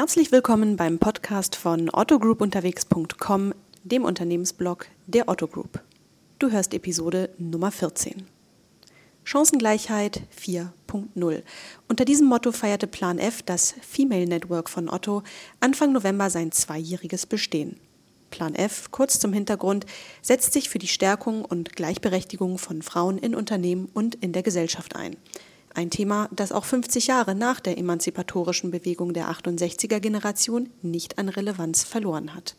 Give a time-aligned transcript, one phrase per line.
[0.00, 3.52] Herzlich willkommen beim Podcast von ottogroupunterwegs.com,
[3.84, 5.82] dem Unternehmensblog der Otto Group.
[6.38, 8.26] Du hörst Episode Nummer 14.
[9.24, 11.42] Chancengleichheit 4.0.
[11.86, 15.22] Unter diesem Motto feierte Plan F, das Female Network von Otto,
[15.60, 17.76] Anfang November sein zweijähriges Bestehen.
[18.30, 19.84] Plan F, kurz zum Hintergrund,
[20.22, 24.96] setzt sich für die Stärkung und Gleichberechtigung von Frauen in Unternehmen und in der Gesellschaft
[24.96, 25.18] ein.
[25.74, 31.28] Ein Thema, das auch 50 Jahre nach der emanzipatorischen Bewegung der 68er Generation nicht an
[31.28, 32.56] Relevanz verloren hat.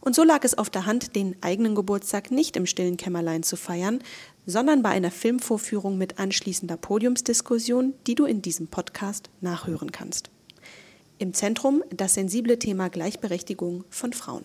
[0.00, 3.56] Und so lag es auf der Hand, den eigenen Geburtstag nicht im stillen Kämmerlein zu
[3.56, 4.00] feiern,
[4.44, 10.30] sondern bei einer Filmvorführung mit anschließender Podiumsdiskussion, die du in diesem Podcast nachhören kannst.
[11.18, 14.44] Im Zentrum das sensible Thema Gleichberechtigung von Frauen.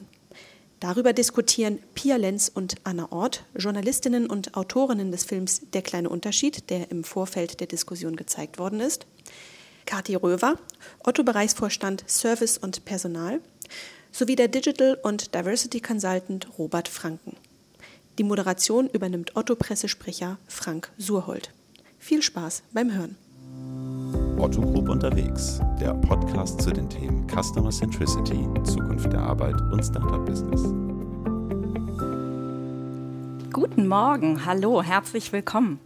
[0.81, 6.71] Darüber diskutieren Pia Lenz und Anna Ort, Journalistinnen und Autorinnen des Films Der kleine Unterschied,
[6.71, 9.05] der im Vorfeld der Diskussion gezeigt worden ist,
[9.85, 10.55] Kathi Röver,
[11.03, 13.41] Otto-Bereichsvorstand Service und Personal,
[14.11, 17.37] sowie der Digital und Diversity Consultant Robert Franken.
[18.17, 21.51] Die Moderation übernimmt Otto-Pressesprecher Frank Surhold.
[21.99, 24.20] Viel Spaß beim Hören.
[24.41, 30.25] Otto Group unterwegs, der Podcast zu den Themen Customer Centricity, Zukunft der Arbeit und Startup
[30.25, 30.63] Business.
[33.53, 35.79] Guten Morgen, hallo, herzlich willkommen.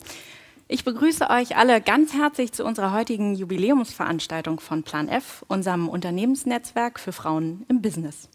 [0.70, 6.98] Ich begrüße euch alle ganz herzlich zu unserer heutigen Jubiläumsveranstaltung von Plan F, unserem Unternehmensnetzwerk
[7.02, 8.30] für Frauen im Business.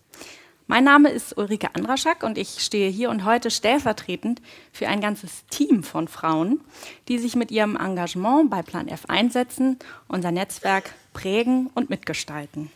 [0.70, 4.40] Mein Name ist Ulrike Andraschak und ich stehe hier und heute stellvertretend
[4.70, 6.60] für ein ganzes Team von Frauen,
[7.08, 12.70] die sich mit ihrem Engagement bei Plan F einsetzen, unser Netzwerk prägen und mitgestalten.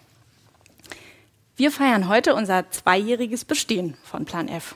[1.55, 4.75] Wir feiern heute unser zweijähriges Bestehen von Plan F.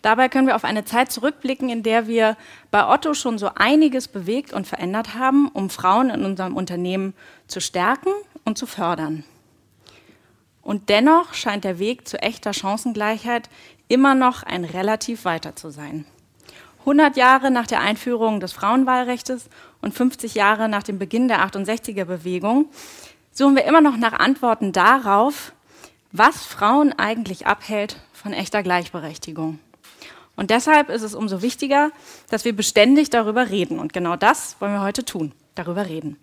[0.00, 2.38] Dabei können wir auf eine Zeit zurückblicken, in der wir
[2.70, 7.12] bei Otto schon so einiges bewegt und verändert haben, um Frauen in unserem Unternehmen
[7.46, 8.14] zu stärken
[8.46, 9.24] und zu fördern.
[10.68, 13.48] Und dennoch scheint der Weg zu echter Chancengleichheit
[13.88, 16.04] immer noch ein relativ weiter zu sein.
[16.80, 19.48] 100 Jahre nach der Einführung des Frauenwahlrechts
[19.80, 22.66] und 50 Jahre nach dem Beginn der 68er Bewegung
[23.32, 25.54] suchen wir immer noch nach Antworten darauf,
[26.12, 29.60] was Frauen eigentlich abhält von echter Gleichberechtigung.
[30.36, 31.92] Und deshalb ist es umso wichtiger,
[32.28, 33.78] dass wir beständig darüber reden.
[33.78, 36.18] Und genau das wollen wir heute tun, darüber reden.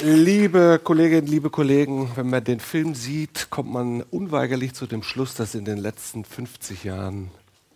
[0.00, 5.34] Liebe Kolleginnen, liebe Kollegen, wenn man den Film sieht, kommt man unweigerlich zu dem Schluss,
[5.34, 7.32] dass in den letzten 50 Jahren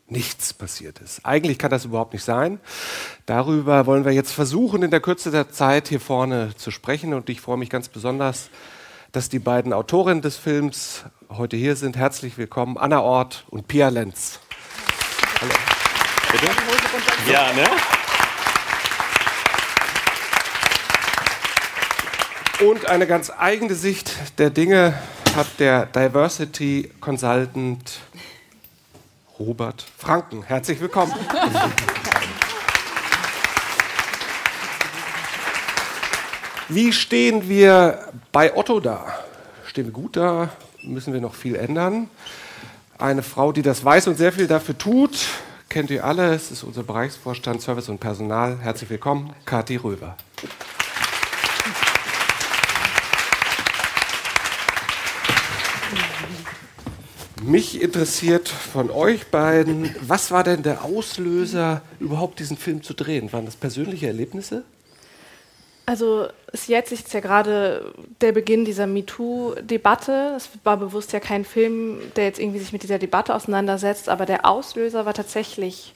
[0.07, 1.27] nichts passiert ist.
[1.27, 2.61] Eigentlich kann das überhaupt nicht sein.
[3.27, 7.13] Darüber wollen wir jetzt versuchen, in der Kürze der Zeit hier vorne zu sprechen.
[7.13, 8.51] Und ich freue mich ganz besonders,
[9.11, 11.97] dass die beiden Autorinnen des Films heute hier sind.
[11.97, 14.39] Herzlich willkommen, Anna Ort und Pia Lenz.
[15.41, 15.55] Hallo.
[16.31, 16.47] Bitte?
[17.31, 17.65] Ja, ne?
[22.63, 24.95] Und eine ganz eigene Sicht der Dinge
[25.35, 27.99] hat der Diversity Consultant
[29.37, 30.45] Robert Franken.
[30.45, 31.13] Herzlich willkommen.
[36.69, 39.13] Wie stehen wir bei Otto da?
[39.67, 40.51] Stehen wir gut da?
[40.83, 42.09] Müssen wir noch viel ändern?
[42.97, 45.19] Eine Frau, die das weiß und sehr viel dafür tut,
[45.69, 46.33] kennt ihr alle.
[46.33, 48.59] Es ist unser Bereichsvorstand Service und Personal.
[48.61, 50.17] Herzlich willkommen, Kathi Röber.
[57.43, 63.33] Mich interessiert von euch beiden, was war denn der Auslöser, überhaupt diesen Film zu drehen?
[63.33, 64.63] Waren das persönliche Erlebnisse?
[65.85, 70.35] Also es jährt sich ja gerade der Beginn dieser MeToo-Debatte.
[70.37, 74.25] Es war bewusst ja kein Film, der jetzt irgendwie sich mit dieser Debatte auseinandersetzt, aber
[74.25, 75.95] der Auslöser war tatsächlich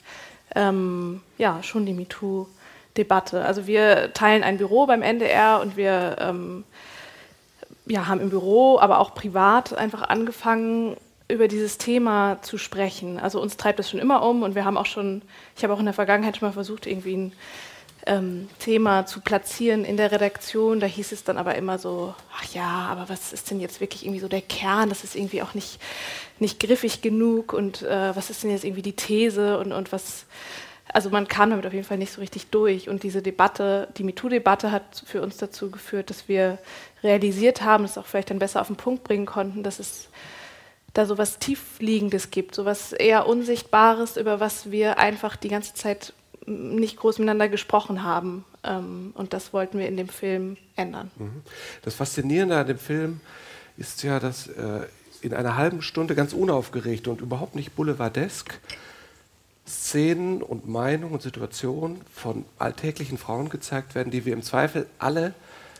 [0.53, 3.45] ähm, ja schon die MeToo-Debatte.
[3.45, 6.65] Also wir teilen ein Büro beim NDR und wir ähm,
[7.85, 10.97] ja, haben im Büro, aber auch privat einfach angefangen,
[11.29, 13.19] über dieses Thema zu sprechen.
[13.19, 15.21] Also uns treibt das schon immer um und wir haben auch schon,
[15.55, 17.33] ich habe auch in der Vergangenheit schon mal versucht, irgendwie ein
[18.05, 20.79] ähm, Thema zu platzieren in der Redaktion.
[20.79, 24.05] Da hieß es dann aber immer so, ach ja, aber was ist denn jetzt wirklich
[24.05, 24.87] irgendwie so der Kern?
[24.89, 25.79] Das ist irgendwie auch nicht,
[26.39, 30.25] nicht griffig genug und äh, was ist denn jetzt irgendwie die These und, und was,
[30.93, 32.87] also man kam damit auf jeden Fall nicht so richtig durch.
[32.87, 36.57] Und diese Debatte, die MeToo-Debatte hat für uns dazu geführt, dass wir
[37.03, 40.07] realisiert haben, das auch vielleicht dann besser auf den Punkt bringen konnten, dass es
[40.97, 45.75] da so was Tiefliegendes gibt, so was eher Unsichtbares, über was wir einfach die ganze
[45.75, 46.13] Zeit
[46.47, 48.45] nicht groß miteinander gesprochen haben.
[48.63, 51.11] Ähm, und das wollten wir in dem Film ändern.
[51.17, 51.41] Mhm.
[51.83, 53.19] Das Faszinierende an dem Film
[53.77, 54.81] ist ja, dass äh,
[55.21, 58.59] in einer halben Stunde ganz unaufgeregt und überhaupt nicht boulevardesk
[59.67, 65.33] Szenen und Meinungen und Situationen von alltäglichen Frauen gezeigt werden, die wir im Zweifel alle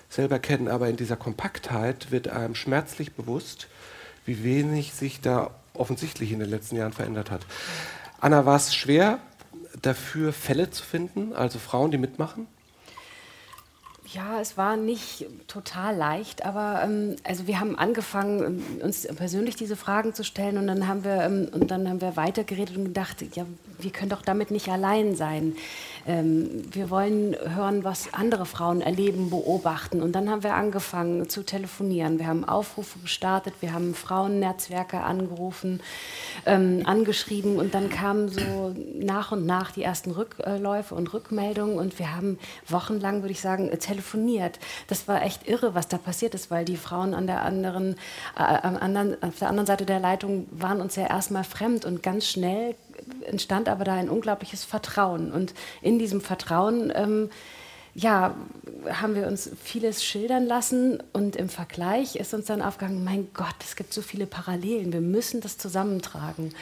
[0.10, 3.68] selber kennen, aber in dieser Kompaktheit wird einem schmerzlich bewusst,
[4.28, 7.42] wie wenig sich da offensichtlich in den letzten Jahren verändert hat.
[8.20, 9.20] Anna, war es schwer,
[9.82, 12.48] dafür Fälle zu finden, also Frauen, die mitmachen?
[14.14, 19.58] Ja, es war nicht total leicht, aber ähm, also wir haben angefangen, ähm, uns persönlich
[19.58, 22.86] diese Fragen zu stellen und dann haben wir ähm, und dann haben wir weitergeredet und
[22.86, 23.46] gedacht, ja,
[23.80, 25.58] wir können doch damit nicht allein sein.
[26.08, 30.02] Ähm, wir wollen hören, was andere Frauen erleben, beobachten.
[30.02, 32.18] Und dann haben wir angefangen zu telefonieren.
[32.18, 35.82] Wir haben Aufrufe gestartet, wir haben Frauennetzwerke angerufen,
[36.46, 42.00] ähm, angeschrieben und dann kamen so nach und nach die ersten Rückläufe und Rückmeldungen und
[42.00, 44.60] wir haben wochenlang, würde ich sagen, telefoniert.
[44.88, 47.96] Das war echt irre, was da passiert ist, weil die Frauen an der anderen,
[48.38, 52.28] äh, anderen, auf der anderen Seite der Leitung waren uns ja erstmal fremd und ganz
[52.28, 52.76] schnell
[53.26, 55.32] entstand aber da ein unglaubliches Vertrauen.
[55.32, 57.30] Und in diesem Vertrauen ähm,
[57.98, 58.36] ja,
[58.92, 63.56] haben wir uns vieles schildern lassen und im Vergleich ist uns dann aufgegangen, mein Gott,
[63.62, 66.54] es gibt so viele Parallelen, wir müssen das zusammentragen.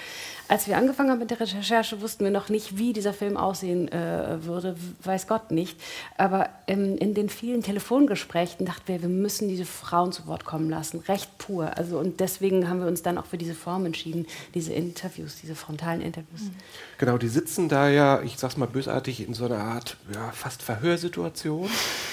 [0.48, 3.92] Als wir angefangen haben mit der Recherche, wussten wir noch nicht, wie dieser Film aussehen
[3.92, 5.80] äh, würde, weiß Gott nicht.
[6.18, 10.70] Aber ähm, in den vielen Telefongesprächen dachten wir, wir müssen diese Frauen zu Wort kommen
[10.70, 11.76] lassen, recht pur.
[11.78, 15.56] Also, und deswegen haben wir uns dann auch für diese Form entschieden, diese Interviews, diese
[15.56, 16.42] frontalen Interviews.
[16.42, 16.56] Mhm.
[17.00, 20.62] Genau, die sitzen da ja, ich sag's mal bösartig, in so einer Art ja, fast
[20.62, 21.70] Verhörsituation,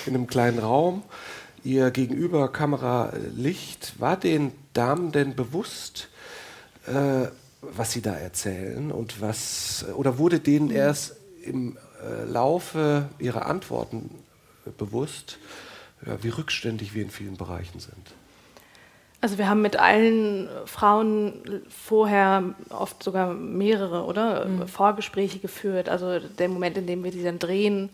[0.06, 1.02] in einem kleinen Raum.
[1.64, 6.08] Ihr Gegenüber Kamera Licht, war den Damen denn bewusst,
[6.86, 7.28] äh,
[7.62, 10.76] was Sie da erzählen und was, oder wurde denen mhm.
[10.76, 14.10] erst im äh, Laufe Ihrer Antworten
[14.66, 15.38] äh, bewusst,
[16.04, 18.14] ja, wie rückständig wir in vielen Bereichen sind?
[19.20, 24.46] Also wir haben mit allen Frauen vorher oft sogar mehrere, oder?
[24.46, 24.66] Mhm.
[24.66, 25.88] Vorgespräche geführt.
[25.88, 27.90] Also der Moment, in dem wir die dann drehen,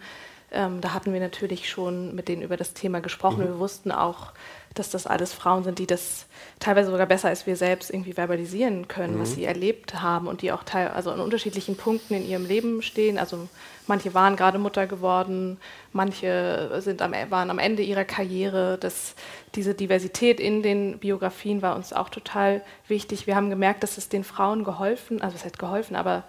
[0.51, 3.41] ähm, da hatten wir natürlich schon mit denen über das Thema gesprochen.
[3.43, 3.49] Mhm.
[3.49, 4.33] Wir wussten auch,
[4.75, 6.27] dass das alles Frauen sind, die das
[6.61, 9.21] teilweise sogar besser als wir selbst irgendwie verbalisieren können, mhm.
[9.21, 12.83] was sie erlebt haben und die auch teil also an unterschiedlichen Punkten in ihrem Leben
[12.83, 13.19] stehen.
[13.19, 13.49] Also
[13.87, 15.59] manche waren gerade Mutter geworden,
[15.93, 18.79] manche sind am, waren am Ende ihrer Karriere.
[18.79, 19.15] Das,
[19.55, 23.27] diese Diversität in den Biografien war uns auch total wichtig.
[23.27, 26.25] Wir haben gemerkt, dass es den Frauen geholfen, also es hat geholfen, aber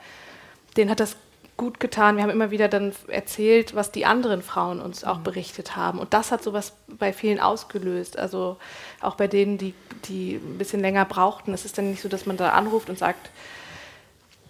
[0.78, 1.16] denen hat das
[1.60, 2.16] gut getan.
[2.16, 5.24] Wir haben immer wieder dann erzählt, was die anderen Frauen uns auch mhm.
[5.24, 6.00] berichtet haben.
[6.00, 8.18] Und das hat sowas bei vielen ausgelöst.
[8.18, 8.58] Also
[9.02, 9.76] auch bei denen, die,
[10.06, 11.54] die ein bisschen länger brauchten.
[11.54, 13.30] Es ist dann nicht so, dass man da anruft und sagt,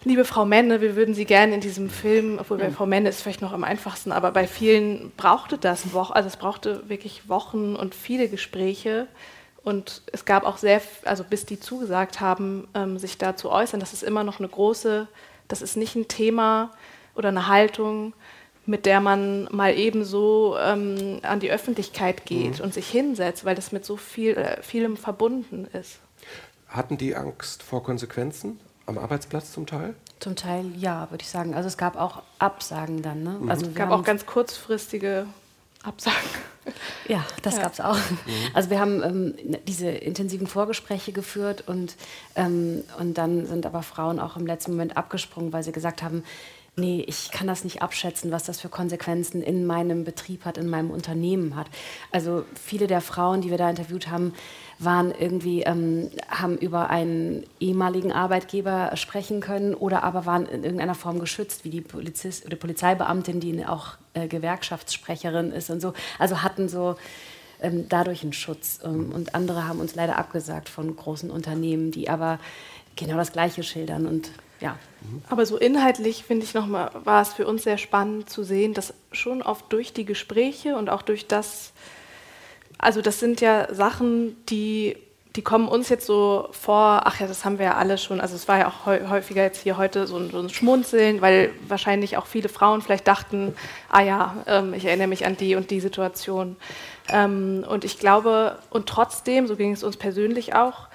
[0.03, 2.75] liebe Frau Menne, wir würden Sie gerne in diesem Film, obwohl bei mhm.
[2.75, 6.37] Frau Menne ist vielleicht noch am einfachsten, aber bei vielen brauchte das Wochen, also es
[6.37, 9.07] brauchte wirklich Wochen und viele Gespräche.
[9.63, 13.79] Und es gab auch sehr, also bis die zugesagt haben, ähm, sich da zu äußern,
[13.79, 15.07] das ist immer noch eine große,
[15.47, 16.71] das ist nicht ein Thema,
[17.19, 18.13] oder eine Haltung,
[18.65, 22.65] mit der man mal ebenso ähm, an die Öffentlichkeit geht mhm.
[22.65, 25.99] und sich hinsetzt, weil das mit so viel, äh, vielem verbunden ist.
[26.67, 29.95] Hatten die Angst vor Konsequenzen am Arbeitsplatz zum Teil?
[30.19, 31.53] Zum Teil ja, würde ich sagen.
[31.53, 33.23] Also es gab auch Absagen dann.
[33.23, 33.37] Ne?
[33.41, 33.51] Mhm.
[33.51, 35.27] Also es gab auch ganz kurzfristige
[35.83, 36.17] Absagen.
[37.07, 37.63] Ja, das ja.
[37.63, 37.95] gab es auch.
[37.95, 38.31] Mhm.
[38.53, 41.95] Also wir haben ähm, diese intensiven Vorgespräche geführt und,
[42.35, 46.23] ähm, und dann sind aber Frauen auch im letzten Moment abgesprungen, weil sie gesagt haben,
[46.79, 50.69] nee, ich kann das nicht abschätzen, was das für Konsequenzen in meinem Betrieb hat, in
[50.69, 51.67] meinem Unternehmen hat.
[52.11, 54.33] Also viele der Frauen, die wir da interviewt haben,
[54.79, 60.95] waren irgendwie, ähm, haben über einen ehemaligen Arbeitgeber sprechen können oder aber waren in irgendeiner
[60.95, 65.93] Form geschützt, wie die Polizist oder Polizeibeamtin, die auch äh, Gewerkschaftssprecherin ist und so.
[66.17, 66.95] Also hatten so
[67.61, 68.79] ähm, dadurch einen Schutz.
[68.83, 72.39] Ähm, und andere haben uns leider abgesagt von großen Unternehmen, die aber
[72.95, 74.77] genau das Gleiche schildern und ja.
[75.29, 78.93] Aber so inhaltlich finde ich nochmal, war es für uns sehr spannend zu sehen, dass
[79.11, 81.71] schon oft durch die Gespräche und auch durch das,
[82.77, 84.97] also das sind ja Sachen, die,
[85.35, 88.35] die kommen uns jetzt so vor, ach ja, das haben wir ja alle schon, also
[88.35, 92.17] es war ja auch häufiger jetzt hier heute so ein, so ein Schmunzeln, weil wahrscheinlich
[92.17, 93.55] auch viele Frauen vielleicht dachten,
[93.89, 96.57] ah ja, ähm, ich erinnere mich an die und die Situation.
[97.07, 100.87] Ähm, und ich glaube, und trotzdem, so ging es uns persönlich auch,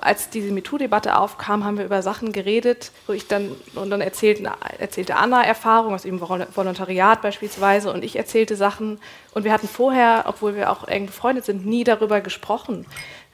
[0.00, 4.50] als diese MeToo-Debatte aufkam, haben wir über Sachen geredet, wo ich dann, und dann erzählte,
[4.78, 8.98] erzählte Anna Erfahrungen aus ihrem Volontariat beispielsweise und ich erzählte Sachen.
[9.32, 12.86] Und wir hatten vorher, obwohl wir auch eng befreundet sind, nie darüber gesprochen.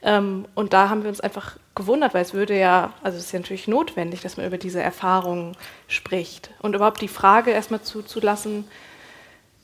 [0.03, 3.31] Ähm, und da haben wir uns einfach gewundert, weil es würde ja, also es ist
[3.31, 5.57] ja natürlich notwendig, dass man über diese Erfahrungen
[5.87, 6.51] spricht.
[6.59, 8.65] Und überhaupt die Frage erstmal zuzulassen,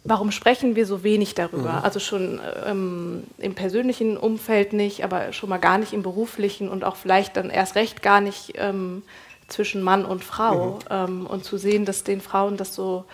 [0.06, 1.74] Warum sprechen wir so wenig darüber?
[1.74, 1.84] Mhm.
[1.84, 6.84] Also schon ähm, im persönlichen Umfeld nicht, aber schon mal gar nicht im beruflichen und
[6.84, 9.03] auch vielleicht dann erst recht gar nicht ähm,
[9.50, 10.79] zwischen Mann und Frau mhm.
[10.89, 13.06] ähm, und zu sehen, dass den Frauen das so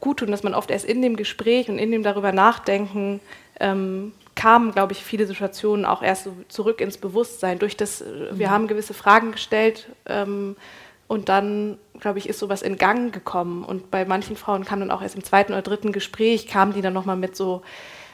[0.00, 3.20] gut tut und dass man oft erst in dem Gespräch und in dem darüber nachdenken
[3.60, 7.58] ähm, kamen, glaube ich, viele Situationen auch erst so zurück ins Bewusstsein.
[7.58, 8.50] Durch das, äh, wir mhm.
[8.50, 10.56] haben gewisse Fragen gestellt ähm,
[11.06, 13.64] und dann, glaube ich, ist sowas in Gang gekommen.
[13.64, 16.82] Und bei manchen Frauen kam dann auch erst im zweiten oder dritten Gespräch, kamen die
[16.82, 17.62] dann nochmal mit so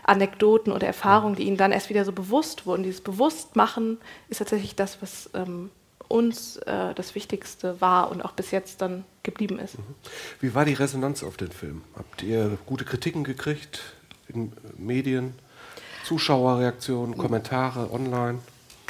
[0.05, 2.83] Anekdoten oder Erfahrungen, die ihnen dann erst wieder so bewusst wurden.
[2.83, 5.71] Dieses Bewusstmachen ist tatsächlich das, was ähm,
[6.09, 9.79] uns äh, das Wichtigste war und auch bis jetzt dann geblieben ist.
[9.79, 9.95] Mhm.
[10.41, 11.83] Wie war die Resonanz auf den Film?
[11.97, 13.95] Habt ihr gute Kritiken gekriegt
[14.29, 15.35] in Medien?
[16.05, 18.41] Zuschauerreaktionen, Kommentare online?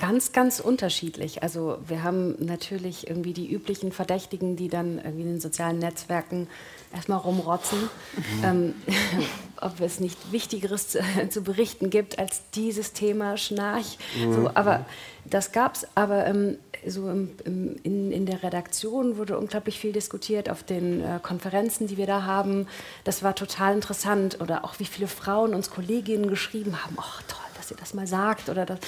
[0.00, 1.42] Ganz, ganz unterschiedlich.
[1.42, 6.48] Also wir haben natürlich irgendwie die üblichen Verdächtigen, die dann irgendwie in den sozialen Netzwerken
[6.90, 8.44] erstmal rumrotzen, mhm.
[8.44, 8.74] ähm,
[9.60, 13.98] ob es nicht Wichtigeres zu, zu, berichten gibt als dieses Thema Schnarch.
[14.18, 14.32] Mhm.
[14.32, 14.86] So, aber
[15.26, 15.86] das gab es.
[15.94, 21.04] Aber ähm, so im, im, in, in, der Redaktion wurde unglaublich viel diskutiert, auf den
[21.04, 22.68] äh, Konferenzen, die wir da haben.
[23.04, 24.40] Das war total interessant.
[24.40, 27.39] Oder auch wie viele Frauen uns Kolleginnen geschrieben haben, ach toll
[27.70, 28.78] ihr das mal sagt oder das.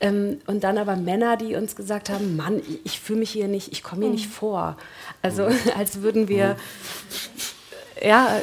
[0.00, 3.48] Ähm, und dann aber Männer, die uns gesagt haben, Mann, ich, ich fühle mich hier
[3.48, 4.14] nicht, ich komme hier mhm.
[4.14, 4.76] nicht vor.
[5.22, 5.58] Also mhm.
[5.78, 6.56] als würden wir,
[8.00, 8.08] mhm.
[8.08, 8.40] ja,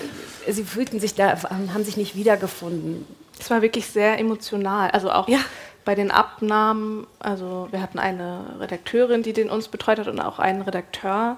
[0.48, 3.06] sie fühlten sich da, haben sich nicht wiedergefunden.
[3.40, 5.40] Es war wirklich sehr emotional, also auch ja.
[5.84, 10.40] bei den Abnahmen, also wir hatten eine Redakteurin, die den uns betreut hat und auch
[10.40, 11.38] einen Redakteur,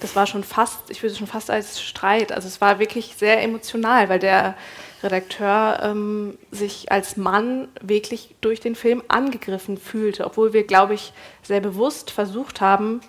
[0.00, 3.42] das war schon fast, ich würde schon fast als Streit, also es war wirklich sehr
[3.42, 4.54] emotional, weil der
[5.02, 11.12] Redakteur ähm, sich als Mann wirklich durch den Film angegriffen fühlte, obwohl wir, glaube ich,
[11.42, 13.00] sehr bewusst versucht haben,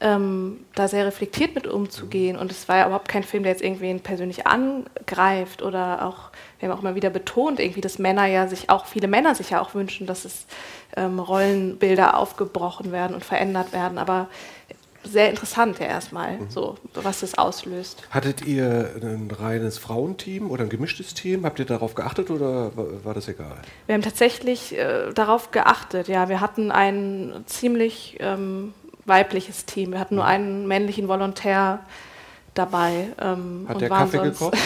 [0.00, 2.36] ähm, da sehr reflektiert mit umzugehen.
[2.36, 6.68] Und es war ja überhaupt kein Film, der jetzt irgendwen persönlich angreift oder auch, wir
[6.68, 9.60] haben auch immer wieder betont, irgendwie, dass Männer ja sich auch, viele Männer sich ja
[9.60, 10.46] auch wünschen, dass es
[10.96, 13.98] ähm, Rollenbilder aufgebrochen werden und verändert werden.
[13.98, 14.28] Aber
[15.10, 16.50] sehr interessant ja erstmal, mhm.
[16.50, 18.02] so, was das auslöst.
[18.10, 21.44] Hattet ihr ein reines Frauenteam oder ein gemischtes Team?
[21.44, 23.58] Habt ihr darauf geachtet oder war das egal?
[23.86, 26.28] Wir haben tatsächlich äh, darauf geachtet, ja.
[26.28, 28.74] Wir hatten ein ziemlich ähm,
[29.04, 29.92] weibliches Team.
[29.92, 30.30] Wir hatten nur mhm.
[30.30, 31.80] einen männlichen Volontär
[32.54, 33.08] dabei.
[33.20, 34.56] Ähm, Hat der Kaffee gekocht?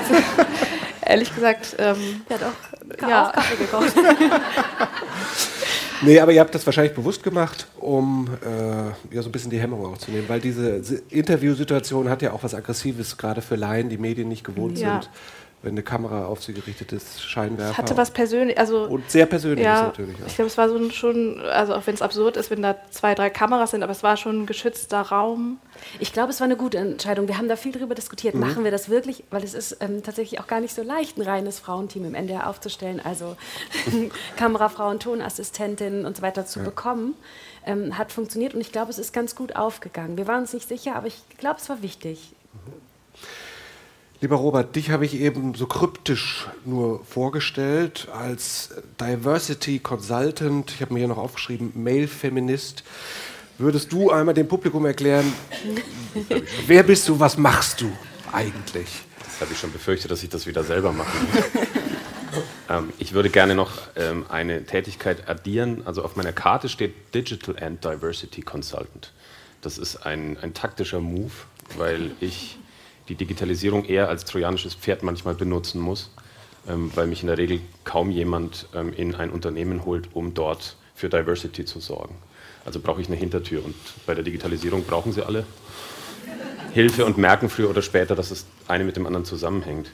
[1.06, 3.28] Ehrlich gesagt, ähm, ja doch, ja.
[3.28, 3.92] auch Kaffee gekocht.
[6.04, 9.60] Nee, aber ihr habt das wahrscheinlich bewusst gemacht, um äh, ja, so ein bisschen die
[9.60, 10.80] Hemmung auch zu nehmen, weil diese
[11.10, 15.00] Interviewsituation hat ja auch was Aggressives, gerade für Laien, die Medien nicht gewohnt ja.
[15.00, 15.10] sind
[15.64, 17.70] wenn eine Kamera auf sie gerichtet ist, Scheinwerfer.
[17.72, 20.16] Es hatte was persönlich, also und sehr persönliches ja, natürlich.
[20.22, 20.26] Auch.
[20.26, 23.14] Ich glaube, es war so schon, also auch wenn es absurd ist, wenn da zwei,
[23.14, 25.58] drei Kameras sind, aber es war schon ein geschützter Raum.
[25.98, 27.28] Ich glaube, es war eine gute Entscheidung.
[27.28, 28.34] Wir haben da viel drüber diskutiert.
[28.34, 28.40] Mhm.
[28.40, 29.24] Machen wir das wirklich?
[29.30, 32.48] Weil es ist ähm, tatsächlich auch gar nicht so leicht, ein reines Frauenteam im NDR
[32.48, 33.36] aufzustellen, also
[34.36, 36.64] Kamerafrauen, Tonassistentinnen und so weiter zu ja.
[36.64, 37.14] bekommen.
[37.66, 40.18] Ähm, hat funktioniert und ich glaube, es ist ganz gut aufgegangen.
[40.18, 42.34] Wir waren uns nicht sicher, aber ich glaube, es war wichtig.
[42.52, 42.83] Mhm.
[44.24, 50.70] Lieber Robert, dich habe ich eben so kryptisch nur vorgestellt als Diversity Consultant.
[50.70, 52.84] Ich habe mir hier noch aufgeschrieben, Male Feminist.
[53.58, 55.30] Würdest du einmal dem Publikum erklären,
[56.66, 57.92] wer bist du, was machst du
[58.32, 58.88] eigentlich?
[59.18, 61.18] Das habe ich schon befürchtet, dass ich das wieder selber mache.
[62.70, 65.82] ähm, ich würde gerne noch ähm, eine Tätigkeit addieren.
[65.84, 69.12] Also auf meiner Karte steht Digital and Diversity Consultant.
[69.60, 71.32] Das ist ein, ein taktischer Move,
[71.76, 72.56] weil ich
[73.08, 76.10] die Digitalisierung eher als trojanisches Pferd manchmal benutzen muss,
[76.68, 80.76] ähm, weil mich in der Regel kaum jemand ähm, in ein Unternehmen holt, um dort
[80.94, 82.14] für Diversity zu sorgen.
[82.64, 83.74] Also brauche ich eine Hintertür und
[84.06, 85.44] bei der Digitalisierung brauchen sie alle
[86.72, 89.90] Hilfe und merken früher oder später, dass das eine mit dem anderen zusammenhängt.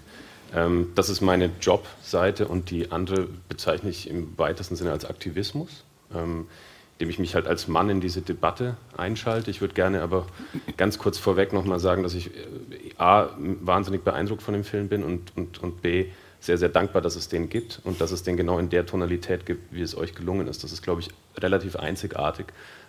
[0.54, 5.84] Ähm, das ist meine Jobseite und die andere bezeichne ich im weitesten Sinne als Aktivismus.
[7.00, 9.50] Indem ich mich halt als Mann in diese Debatte einschalte.
[9.50, 10.26] Ich würde gerne aber
[10.76, 12.30] ganz kurz vorweg nochmal sagen, dass ich äh,
[12.98, 16.08] A, wahnsinnig beeindruckt von dem Film bin und, und, und B,
[16.40, 19.46] sehr, sehr dankbar, dass es den gibt und dass es den genau in der Tonalität
[19.46, 20.62] gibt, wie es euch gelungen ist.
[20.62, 22.48] Das ist, glaube ich, relativ einzigartig,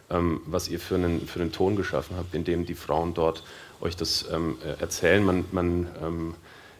[0.09, 3.45] ähm, was ihr für einen, für einen Ton geschaffen habt, in dem die Frauen dort
[3.79, 5.23] euch das ähm, äh, erzählen.
[5.23, 6.33] Man, man ähm,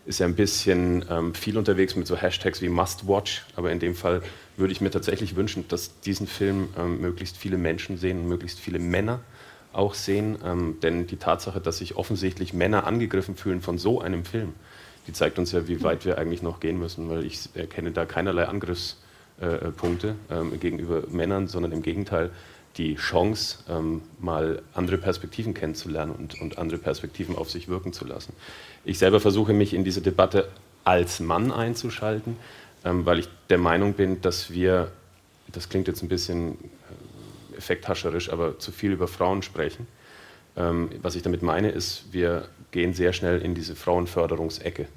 [0.06, 3.80] ist ja ein bisschen ähm, viel unterwegs mit so Hashtags wie Must Watch, aber in
[3.80, 4.22] dem Fall
[4.58, 8.60] würde ich mir tatsächlich wünschen, dass diesen Film ähm, möglichst viele Menschen sehen und möglichst
[8.60, 9.22] viele Männer
[9.74, 14.26] auch sehen, ähm, denn die Tatsache, dass sich offensichtlich Männer angegriffen fühlen von so einem
[14.26, 14.54] Film,
[15.08, 18.06] die zeigt uns ja, wie weit wir eigentlich noch gehen müssen, weil ich erkenne da
[18.06, 22.32] keinerlei Angriffspunkte äh, gegenüber Männern, sondern im Gegenteil
[22.78, 28.06] die Chance, ähm, mal andere Perspektiven kennenzulernen und, und andere Perspektiven auf sich wirken zu
[28.06, 28.34] lassen.
[28.86, 30.48] Ich selber versuche mich in diese Debatte
[30.84, 32.38] als Mann einzuschalten,
[32.86, 34.92] ähm, weil ich der Meinung bin, dass wir,
[35.52, 36.54] das klingt jetzt ein bisschen
[37.54, 39.88] äh, effekthascherisch, aber zu viel über Frauen sprechen.
[40.56, 44.88] Ähm, was ich damit meine, ist, wir gehen sehr schnell in diese Frauenförderungsecke.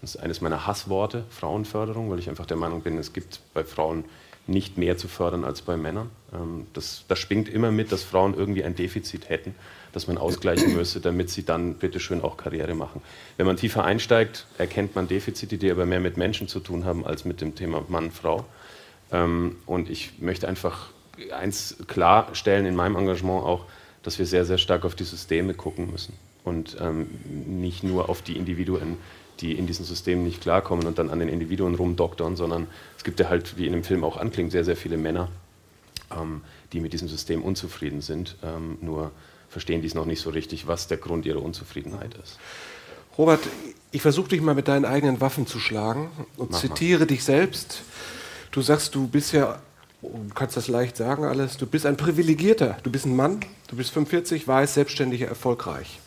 [0.00, 3.64] Das ist eines meiner Hassworte, Frauenförderung, weil ich einfach der Meinung bin, es gibt bei
[3.64, 4.04] Frauen
[4.48, 6.10] nicht mehr zu fördern als bei Männern.
[6.32, 9.54] Ähm, das, das schwingt immer mit, dass Frauen irgendwie ein Defizit hätten,
[9.92, 13.02] das man ausgleichen müsse, damit sie dann bitteschön auch Karriere machen.
[13.36, 17.06] Wenn man tiefer einsteigt, erkennt man Defizite, die aber mehr mit Menschen zu tun haben
[17.06, 18.44] als mit dem Thema Mann-Frau.
[19.12, 20.90] Ähm, und ich möchte einfach
[21.32, 23.66] eins klarstellen in meinem Engagement auch,
[24.02, 26.14] dass wir sehr, sehr stark auf die Systeme gucken müssen
[26.44, 27.08] und ähm,
[27.46, 28.96] nicht nur auf die Individuen,
[29.40, 32.66] die in diesen Systemen nicht klarkommen und dann an den Individuen rumdoktern, sondern
[32.96, 35.28] es gibt ja halt, wie in dem Film auch anklingt, sehr, sehr viele Männer,
[36.10, 36.42] ähm,
[36.72, 39.12] die mit diesem System unzufrieden sind, ähm, nur
[39.48, 42.38] verstehen dies noch nicht so richtig, was der Grund ihrer Unzufriedenheit ist.
[43.16, 43.40] Robert,
[43.90, 47.06] ich versuche dich mal mit deinen eigenen Waffen zu schlagen und Mach zitiere mal.
[47.06, 47.82] dich selbst.
[48.50, 49.60] Du sagst, du bist ja,
[50.02, 53.76] du kannst das leicht sagen alles, du bist ein Privilegierter, du bist ein Mann, du
[53.76, 55.98] bist 45, weiß, selbstständig, erfolgreich.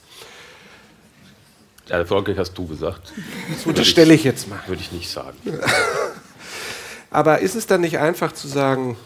[1.89, 3.13] Erfolgreich hast du gesagt.
[3.49, 4.59] Das unterstelle ich jetzt mal.
[4.67, 5.37] Würde ich nicht sagen.
[7.09, 8.97] Aber ist es dann nicht einfach zu sagen,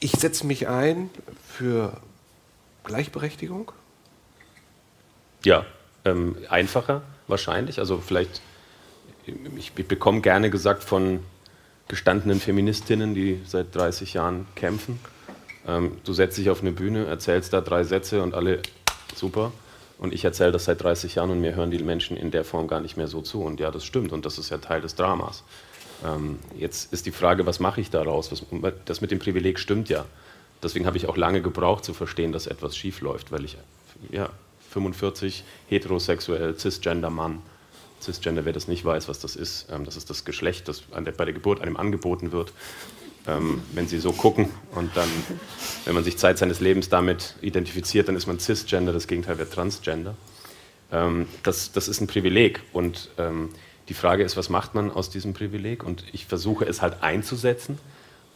[0.00, 1.10] ich setze mich ein
[1.48, 1.92] für
[2.84, 3.70] Gleichberechtigung?
[5.44, 5.64] Ja,
[6.04, 7.78] ähm, einfacher wahrscheinlich.
[7.78, 8.40] Also vielleicht,
[9.26, 11.20] ich, ich bekomme gerne gesagt von
[11.88, 14.98] gestandenen Feministinnen, die seit 30 Jahren kämpfen.
[15.66, 18.60] Ähm, du setzt dich auf eine Bühne, erzählst da drei Sätze und alle
[19.14, 19.52] super.
[20.02, 22.66] Und ich erzähle das seit 30 Jahren und mir hören die Menschen in der Form
[22.66, 23.44] gar nicht mehr so zu.
[23.44, 25.44] Und ja, das stimmt und das ist ja Teil des Dramas.
[26.04, 28.32] Ähm, jetzt ist die Frage, was mache ich daraus?
[28.32, 28.42] Was,
[28.84, 30.04] das mit dem Privileg stimmt ja.
[30.60, 33.56] Deswegen habe ich auch lange gebraucht zu verstehen, dass etwas schief läuft, weil ich
[34.10, 34.28] ja
[34.70, 37.40] 45 heterosexuell cisgender Mann,
[38.00, 41.24] cisgender, wer das nicht weiß, was das ist, ähm, das ist das Geschlecht, das bei
[41.24, 42.52] der Geburt einem angeboten wird
[43.26, 45.08] ähm, wenn Sie so gucken und dann,
[45.84, 49.48] wenn man sich Zeit seines Lebens damit identifiziert, dann ist man cisgender, das Gegenteil wäre
[49.48, 50.14] transgender.
[50.90, 53.50] Ähm, das, das ist ein Privileg und ähm,
[53.88, 55.84] die Frage ist, was macht man aus diesem Privileg?
[55.84, 57.78] Und ich versuche es halt einzusetzen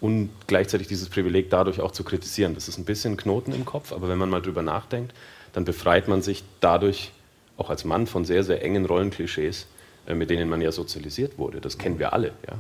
[0.01, 2.55] und gleichzeitig dieses Privileg dadurch auch zu kritisieren.
[2.55, 5.15] Das ist ein bisschen Knoten im Kopf, aber wenn man mal drüber nachdenkt,
[5.53, 7.13] dann befreit man sich dadurch
[7.57, 9.67] auch als Mann von sehr, sehr engen Rollenklischees
[10.15, 11.61] mit denen man ja sozialisiert wurde.
[11.61, 12.29] Das kennen wir alle.
[12.47, 12.59] Ja?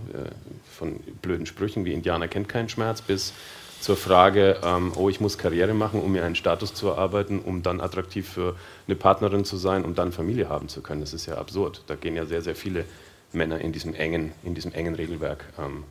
[0.73, 3.33] Von blöden Sprüchen wie Indianer kennt keinen Schmerz bis
[3.81, 7.63] zur Frage, ähm, oh, ich muss Karriere machen, um mir einen Status zu erarbeiten, um
[7.63, 8.57] dann attraktiv für
[8.87, 11.01] eine Partnerin zu sein, um dann Familie haben zu können.
[11.01, 11.83] Das ist ja absurd.
[11.87, 12.85] Da gehen ja sehr, sehr viele
[13.33, 15.85] Männer in diesem engen, in diesem engen Regelwerk ähm,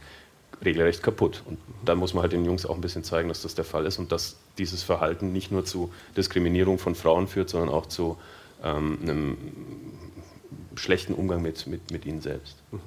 [0.63, 1.43] regelrecht kaputt.
[1.45, 3.85] Und da muss man halt den Jungs auch ein bisschen zeigen, dass das der Fall
[3.85, 8.17] ist und dass dieses Verhalten nicht nur zu Diskriminierung von Frauen führt, sondern auch zu
[8.63, 9.37] ähm, einem
[10.75, 12.57] schlechten Umgang mit, mit, mit ihnen selbst.
[12.71, 12.79] Mhm.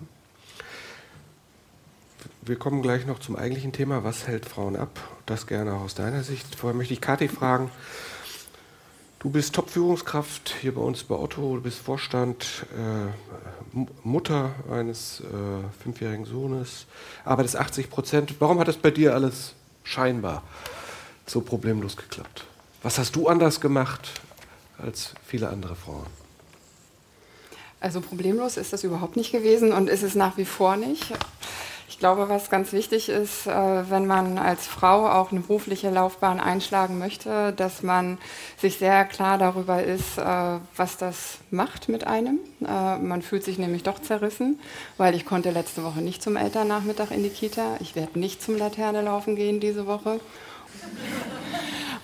[2.43, 4.05] Wir kommen gleich noch zum eigentlichen Thema.
[4.05, 4.99] Was hält Frauen ab?
[5.27, 6.55] Das gerne auch aus deiner Sicht.
[6.55, 7.71] Vorher möchte ich Kathi fragen.
[9.19, 11.57] Du bist Top-Führungskraft hier bei uns bei Otto.
[11.57, 16.87] Du bist Vorstand, äh, Mutter eines äh, fünfjährigen Sohnes,
[17.25, 18.35] arbeitest 80 Prozent.
[18.39, 20.43] Warum hat das bei dir alles scheinbar
[21.27, 22.45] so problemlos geklappt?
[22.83, 24.09] Was hast du anders gemacht
[24.79, 26.18] als viele andere Frauen?
[27.81, 31.13] Also problemlos ist das überhaupt nicht gewesen und ist es nach wie vor nicht.
[31.89, 36.39] Ich glaube, was ganz wichtig ist, äh, wenn man als Frau auch eine berufliche Laufbahn
[36.39, 38.19] einschlagen möchte, dass man
[38.57, 42.39] sich sehr klar darüber ist, äh, was das macht mit einem.
[42.65, 44.61] Äh, man fühlt sich nämlich doch zerrissen,
[44.97, 47.79] weil ich konnte letzte Woche nicht zum Elternnachmittag in die Kita.
[47.81, 50.21] Ich werde nicht zum Laterne laufen gehen diese Woche.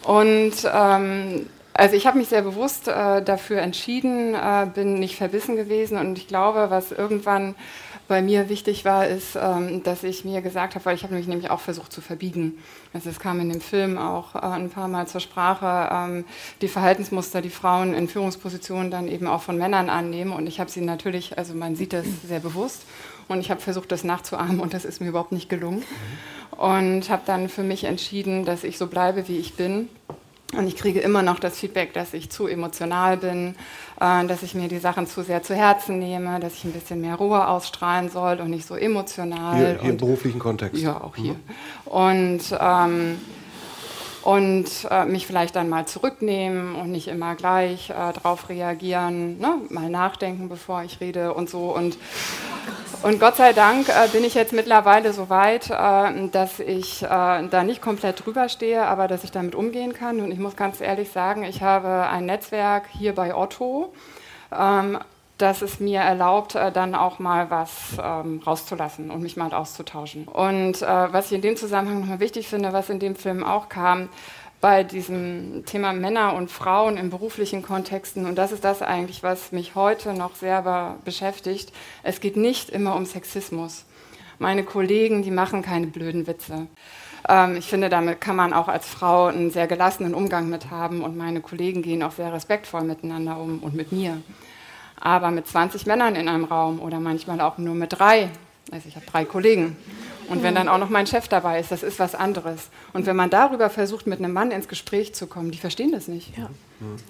[0.03, 5.57] Und ähm, also ich habe mich sehr bewusst äh, dafür entschieden, äh, bin nicht verbissen
[5.57, 5.99] gewesen.
[5.99, 7.57] Und ich glaube, was irgendwann
[8.07, 11.27] bei mir wichtig war, ist, ähm, dass ich mir gesagt habe, weil ich habe mich
[11.27, 12.59] nämlich auch versucht zu verbiegen.
[12.93, 16.25] Also es kam in dem Film auch äh, ein paar Mal zur Sprache, ähm,
[16.61, 20.33] die Verhaltensmuster, die Frauen in Führungspositionen dann eben auch von Männern annehmen.
[20.33, 22.83] Und ich habe sie natürlich, also man sieht das sehr bewusst.
[23.27, 24.61] Und ich habe versucht, das nachzuahmen.
[24.61, 25.83] Und das ist mir überhaupt nicht gelungen.
[26.53, 29.89] Und habe dann für mich entschieden, dass ich so bleibe, wie ich bin
[30.57, 33.55] und ich kriege immer noch das Feedback, dass ich zu emotional bin,
[34.01, 37.01] äh, dass ich mir die Sachen zu sehr zu Herzen nehme, dass ich ein bisschen
[37.01, 39.57] mehr Ruhe ausstrahlen soll und nicht so emotional.
[39.57, 40.83] Hier, hier im beruflichen Kontext.
[40.83, 41.35] Ja, auch hier.
[41.35, 41.91] Mhm.
[41.91, 43.19] Und ähm,
[44.25, 49.57] und äh, mich vielleicht dann mal zurücknehmen und nicht immer gleich äh, darauf reagieren, ne?
[49.69, 51.75] mal nachdenken, bevor ich rede und so.
[51.75, 51.99] Und,
[53.03, 57.07] und Gott sei Dank äh, bin ich jetzt mittlerweile so weit, äh, dass ich äh,
[57.07, 60.21] da nicht komplett drüber stehe, aber dass ich damit umgehen kann.
[60.21, 63.93] Und ich muss ganz ehrlich sagen, ich habe ein Netzwerk hier bei Otto.
[64.59, 64.99] Ähm,
[65.39, 67.71] dass es mir erlaubt, äh, dann auch mal was
[68.01, 70.27] ähm, rauszulassen und mich mal auszutauschen.
[70.29, 73.69] Und äh, was ich in dem Zusammenhang nochmal wichtig finde, was in dem Film auch
[73.69, 74.09] kam,
[74.61, 79.53] bei diesem Thema Männer und Frauen in beruflichen Kontexten, und das ist das eigentlich, was
[79.53, 81.71] mich heute noch sehr beschäftigt,
[82.03, 83.85] es geht nicht immer um Sexismus.
[84.39, 86.67] Meine Kollegen, die machen keine blöden Witze.
[87.29, 91.03] Ähm, ich finde, damit kann man auch als Frau einen sehr gelassenen Umgang mit haben
[91.03, 94.23] und meine Kollegen gehen auch sehr respektvoll miteinander um und mit mir.
[95.01, 98.31] Aber mit 20 Männern in einem Raum oder manchmal auch nur mit drei,
[98.71, 99.77] also ich habe drei Kollegen,
[100.29, 102.69] und wenn dann auch noch mein Chef dabei ist, das ist was anderes.
[102.93, 106.09] Und wenn man darüber versucht, mit einem Mann ins Gespräch zu kommen, die verstehen das
[106.09, 106.37] nicht.
[106.37, 106.49] Ja.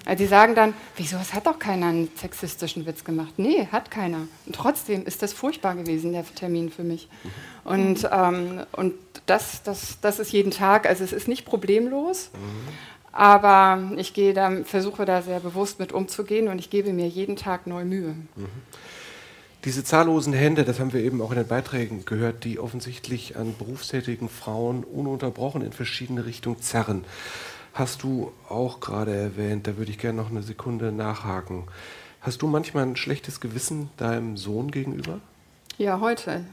[0.05, 3.33] Also die sagen dann, wieso, es hat doch keiner einen sexistischen Witz gemacht.
[3.37, 4.27] Nee, hat keiner.
[4.45, 7.07] Und trotzdem ist das furchtbar gewesen, der Termin für mich.
[7.63, 8.93] Und, ähm, und
[9.25, 12.29] das, das, das ist jeden Tag, also es ist nicht problemlos.
[13.15, 17.35] Aber ich gehe da, versuche da sehr bewusst mit umzugehen und ich gebe mir jeden
[17.35, 18.15] Tag neu Mühe.
[18.35, 18.49] Mhm
[19.65, 23.55] diese zahllosen Hände, das haben wir eben auch in den Beiträgen gehört, die offensichtlich an
[23.57, 27.03] berufstätigen Frauen ununterbrochen in verschiedene Richtungen zerren,
[27.73, 29.65] hast du auch gerade erwähnt.
[29.65, 31.63] Da würde ich gerne noch eine Sekunde nachhaken.
[32.21, 35.19] Hast du manchmal ein schlechtes Gewissen deinem Sohn gegenüber?
[35.79, 36.45] Ja, heute.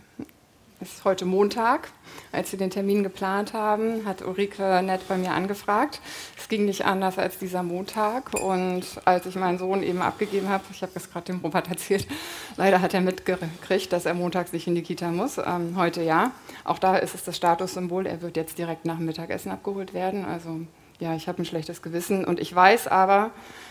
[0.83, 1.93] Es ist heute Montag.
[2.33, 6.01] Als wir den Termin geplant haben, hat Ulrike nett bei mir angefragt.
[6.37, 8.35] Es ging nicht anders als dieser Montag.
[8.35, 12.09] Und als ich meinen Sohn eben abgegeben habe, ich habe das gerade dem Robert erzählt,
[12.57, 15.39] leider hat er mitgekriegt, dass er montags nicht in die Kita muss.
[15.39, 16.33] Ähm, heute ja.
[16.65, 18.05] Auch da ist es das Statussymbol.
[18.09, 20.25] Er wird jetzt direkt nach dem Mittagessen abgeholt werden.
[20.25, 20.63] Also
[20.99, 22.25] ja, ich habe ein schlechtes Gewissen.
[22.25, 23.31] Und ich weiß aber,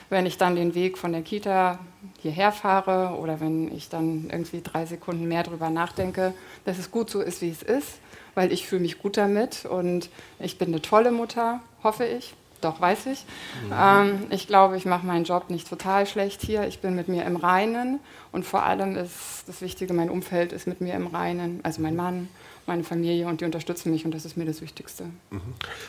[0.10, 1.80] wenn ich dann den Weg von der Kita
[2.22, 6.34] hierher fahre oder wenn ich dann irgendwie drei Sekunden mehr drüber nachdenke,
[6.66, 8.00] dass es gut so ist, wie es ist,
[8.36, 12.36] weil ich fühle mich gut damit und ich bin eine tolle Mutter, hoffe ich.
[12.62, 13.26] Doch, weiß ich.
[13.66, 13.74] Mhm.
[13.76, 16.68] Ähm, ich glaube, ich mache meinen Job nicht total schlecht hier.
[16.68, 18.00] Ich bin mit mir im Reinen
[18.32, 21.96] und vor allem ist das Wichtige, mein Umfeld ist mit mir im Reinen, also mein
[21.96, 22.30] Mann,
[22.68, 25.06] meine Familie und die unterstützen mich und das ist mir das Wichtigste.
[25.32, 25.42] Mhm.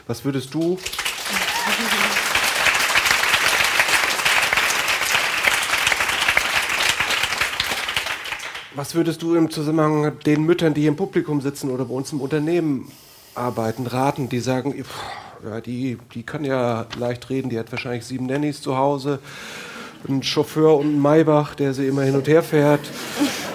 [0.06, 0.78] Was würdest du
[8.74, 12.22] Was würdest du im Zusammenhang den Müttern, die im Publikum sitzen oder bei uns im
[12.22, 12.90] Unternehmen
[13.34, 14.74] arbeiten, raten, die sagen,
[15.44, 19.18] ja, die, die kann ja leicht reden, die hat wahrscheinlich sieben Nannies zu Hause,
[20.08, 22.80] einen Chauffeur und einen Maybach, der sie immer hin und her fährt.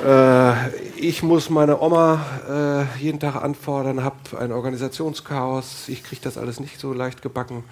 [0.05, 0.53] Äh,
[0.97, 6.59] ich muss meine Oma äh, jeden Tag anfordern, habe ein Organisationschaos, ich kriege das alles
[6.59, 7.63] nicht so leicht gebacken.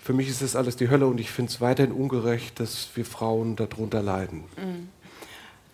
[0.00, 3.04] Für mich ist das alles die Hölle und ich finde es weiterhin ungerecht, dass wir
[3.04, 4.44] Frauen darunter leiden.
[4.56, 4.88] Mhm.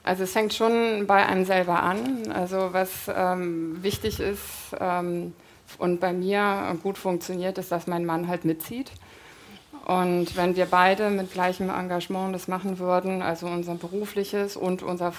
[0.05, 2.31] Also es fängt schon bei einem selber an.
[2.31, 5.33] Also was ähm, wichtig ist ähm,
[5.79, 8.93] und bei mir gut funktioniert, ist, dass mein Mann halt mitzieht.
[9.87, 15.12] Und wenn wir beide mit gleichem Engagement das machen würden, also unser berufliches und unser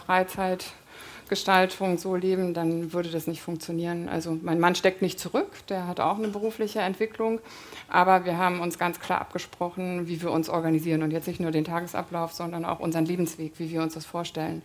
[1.26, 4.08] Freizeitgestaltung so leben, dann würde das nicht funktionieren.
[4.10, 7.40] Also mein Mann steckt nicht zurück, der hat auch eine berufliche Entwicklung,
[7.88, 11.52] aber wir haben uns ganz klar abgesprochen, wie wir uns organisieren und jetzt nicht nur
[11.52, 14.62] den Tagesablauf, sondern auch unseren Lebensweg, wie wir uns das vorstellen.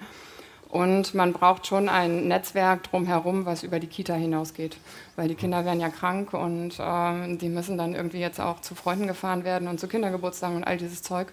[0.69, 4.77] Und man braucht schon ein Netzwerk drumherum, was über die Kita hinausgeht,
[5.17, 8.75] weil die Kinder werden ja krank und äh, die müssen dann irgendwie jetzt auch zu
[8.75, 11.33] Freunden gefahren werden und zu Kindergeburtstagen und all dieses Zeug.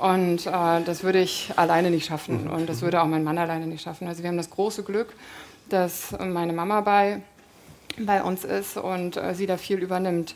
[0.00, 3.66] Und äh, das würde ich alleine nicht schaffen und das würde auch mein Mann alleine
[3.66, 4.08] nicht schaffen.
[4.08, 5.14] Also wir haben das große Glück,
[5.68, 7.22] dass meine Mama bei,
[7.98, 10.34] bei uns ist und äh, sie da viel übernimmt.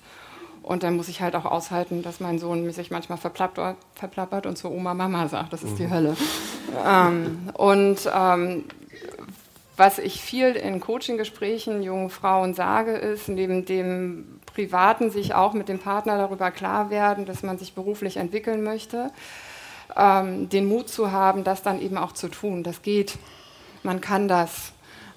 [0.62, 4.56] Und dann muss ich halt auch aushalten, dass mein Sohn sich manchmal verplappert, verplappert und
[4.56, 5.90] zu Oma Mama sagt, das ist die mhm.
[5.94, 6.16] Hölle.
[6.86, 8.64] ähm, und ähm,
[9.76, 15.70] was ich viel in Coaching-Gesprächen jungen Frauen sage, ist, neben dem Privaten sich auch mit
[15.70, 19.10] dem Partner darüber klar werden, dass man sich beruflich entwickeln möchte,
[19.96, 22.62] ähm, den Mut zu haben, das dann eben auch zu tun.
[22.62, 23.18] Das geht.
[23.82, 24.72] Man kann das.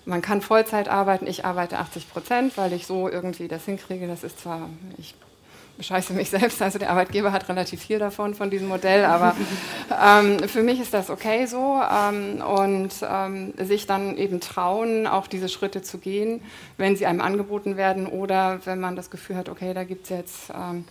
[0.05, 1.27] Man kann Vollzeit arbeiten.
[1.27, 4.07] Ich arbeite 80 Prozent, weil ich so irgendwie das hinkriege.
[4.07, 5.15] Das ist zwar, ich
[5.77, 9.35] bescheiße mich selbst, also der Arbeitgeber hat relativ viel davon, von diesem Modell, aber
[10.03, 15.27] ähm, für mich ist das okay so ähm, und ähm, sich dann eben trauen, auch
[15.27, 16.41] diese Schritte zu gehen,
[16.77, 20.09] wenn sie einem angeboten werden oder wenn man das Gefühl hat, okay, da gibt es
[20.09, 20.85] jetzt ähm,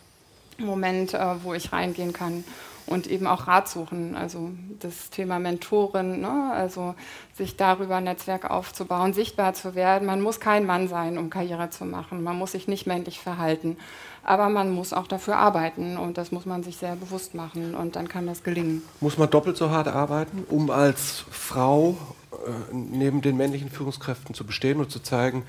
[0.58, 2.44] einen Moment, äh, wo ich reingehen kann
[2.86, 4.14] und eben auch Rat suchen.
[4.16, 6.52] Also das Thema Mentoren, ne?
[6.52, 6.94] also
[7.34, 10.06] sich darüber ein Netzwerk aufzubauen, sichtbar zu werden.
[10.06, 12.22] Man muss kein Mann sein, um Karriere zu machen.
[12.22, 13.76] Man muss sich nicht männlich verhalten.
[14.24, 17.96] Aber man muss auch dafür arbeiten und das muss man sich sehr bewusst machen und
[17.96, 18.82] dann kann das gelingen.
[19.00, 21.96] Muss man doppelt so hart arbeiten, um als Frau
[22.32, 25.42] äh, neben den männlichen Führungskräften zu bestehen und zu zeigen,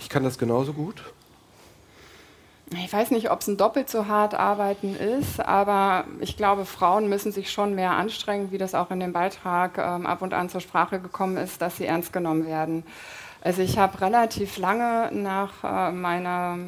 [0.00, 1.04] ich kann das genauso gut?
[2.74, 7.08] Ich weiß nicht, ob es ein doppelt so hart arbeiten ist, aber ich glaube, Frauen
[7.08, 10.48] müssen sich schon mehr anstrengen, wie das auch in dem Beitrag ähm, ab und an
[10.48, 12.82] zur Sprache gekommen ist, dass sie ernst genommen werden.
[13.40, 16.58] Also ich habe relativ lange nach äh, meiner,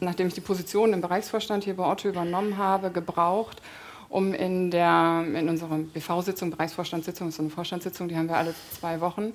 [0.00, 3.62] nachdem ich die Position im Bereichsvorstand hier bei Otto übernommen habe, gebraucht,
[4.08, 9.00] um in der in unserer BV-Sitzung, Bereichsvorstandssitzung, so eine Vorstandssitzung, die haben wir alle zwei
[9.00, 9.32] Wochen,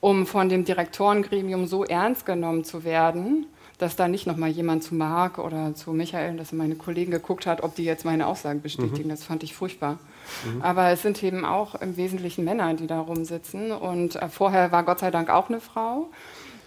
[0.00, 3.46] um von dem Direktorengremium so ernst genommen zu werden,
[3.80, 7.46] dass da nicht nochmal jemand zu Marc oder zu Michael, das sind meine Kollegen, geguckt
[7.46, 9.06] hat, ob die jetzt meine Aussagen bestätigen.
[9.06, 9.10] Mhm.
[9.10, 9.98] Das fand ich furchtbar.
[10.44, 10.62] Mhm.
[10.62, 13.72] Aber es sind eben auch im Wesentlichen Männer, die da rumsitzen.
[13.72, 16.10] Und äh, vorher war Gott sei Dank auch eine Frau.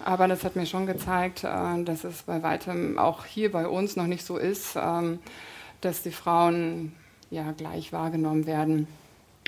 [0.04, 3.96] Aber das hat mir schon gezeigt, äh, dass es bei weitem auch hier bei uns
[3.96, 5.20] noch nicht so ist, ähm,
[5.82, 6.94] dass die Frauen
[7.30, 8.88] ja gleich wahrgenommen werden.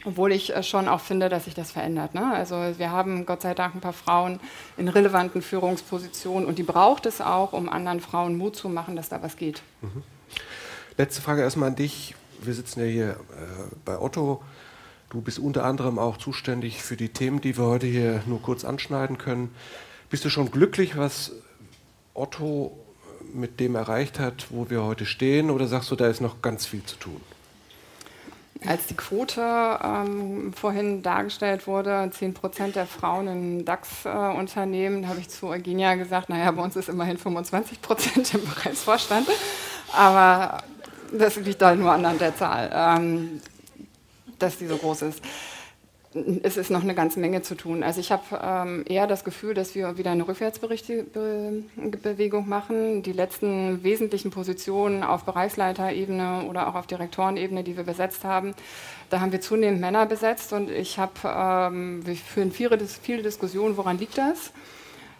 [0.03, 2.13] Obwohl ich äh, schon auch finde, dass sich das verändert.
[2.13, 2.33] Ne?
[2.33, 4.39] Also wir haben Gott sei Dank ein paar Frauen
[4.77, 9.09] in relevanten Führungspositionen und die braucht es auch, um anderen Frauen Mut zu machen, dass
[9.09, 9.61] da was geht.
[9.81, 10.03] Mhm.
[10.97, 14.41] Letzte Frage erstmal an dich wir sitzen ja hier äh, bei Otto.
[15.09, 18.65] Du bist unter anderem auch zuständig für die Themen, die wir heute hier nur kurz
[18.65, 19.53] anschneiden können.
[20.09, 21.31] Bist du schon glücklich, was
[22.13, 22.77] Otto
[23.33, 26.65] mit dem erreicht hat, wo wir heute stehen, oder sagst du, da ist noch ganz
[26.65, 27.21] viel zu tun?
[28.63, 29.41] Als die Quote
[29.83, 35.95] ähm, vorhin dargestellt wurde, 10 Prozent der Frauen in DAX-Unternehmen, äh, habe ich zu Eugenia
[35.95, 39.27] gesagt, naja, bei uns ist immerhin 25 Prozent im Bereichsvorstand.
[39.93, 40.63] Aber
[41.11, 43.41] das liegt da nur an der Zahl, ähm,
[44.39, 45.21] dass die so groß ist.
[46.43, 47.83] Es ist noch eine ganze Menge zu tun.
[47.83, 53.03] Also ich habe ähm, eher das Gefühl, dass wir wieder eine Rückwärtsbewegung machen.
[53.03, 58.53] Die letzten wesentlichen Positionen auf Bereichsleiterebene oder auch auf Direktorenebene, die wir besetzt haben,
[59.09, 63.75] da haben wir zunehmend Männer besetzt und ich habe, ähm, wir führen viele, viele Diskussionen,
[63.75, 64.53] woran liegt das?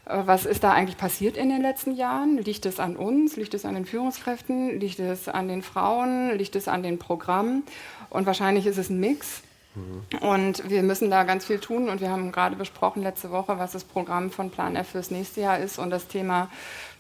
[0.06, 2.38] Äh, was ist da eigentlich passiert in den letzten Jahren?
[2.38, 3.36] Liegt es an uns?
[3.36, 4.80] Liegt es an den Führungskräften?
[4.80, 6.38] Liegt es an den Frauen?
[6.38, 7.64] Liegt es an den Programmen?
[8.10, 9.42] Und wahrscheinlich ist es ein Mix.
[10.22, 11.90] Und wir müssen da ganz viel tun.
[11.90, 15.42] Und wir haben gerade besprochen letzte Woche, was das Programm von Plan F fürs nächste
[15.42, 15.80] Jahr ist.
[15.80, 16.50] Und das Thema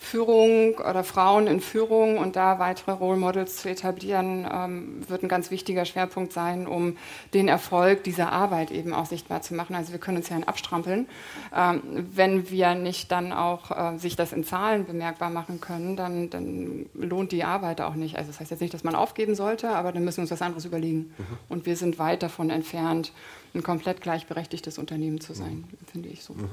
[0.05, 5.27] Führung oder Frauen in Führung und da weitere Role Models zu etablieren, ähm, wird ein
[5.27, 6.97] ganz wichtiger Schwerpunkt sein, um
[7.33, 9.75] den Erfolg dieser Arbeit eben auch sichtbar zu machen.
[9.75, 11.07] Also wir können uns ja abstrampeln.
[11.55, 11.81] Ähm,
[12.13, 16.85] wenn wir nicht dann auch äh, sich das in Zahlen bemerkbar machen können, dann, dann,
[16.93, 18.17] lohnt die Arbeit auch nicht.
[18.17, 20.41] Also das heißt jetzt nicht, dass man aufgeben sollte, aber dann müssen wir uns was
[20.41, 21.13] anderes überlegen.
[21.17, 21.25] Mhm.
[21.49, 25.87] Und wir sind weit davon entfernt, ein komplett gleichberechtigtes Unternehmen zu sein, mhm.
[25.91, 26.33] finde ich so.
[26.33, 26.49] Mhm.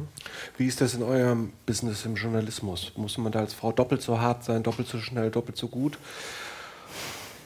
[0.56, 2.92] Wie ist das in eurem Business im Journalismus?
[2.96, 5.98] Muss man da als Frau doppelt so hart sein, doppelt so schnell, doppelt so gut,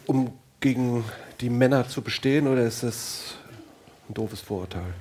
[0.06, 1.04] um gegen
[1.40, 3.34] die Männer zu bestehen oder ist das
[4.08, 4.94] ein doofes Vorurteil?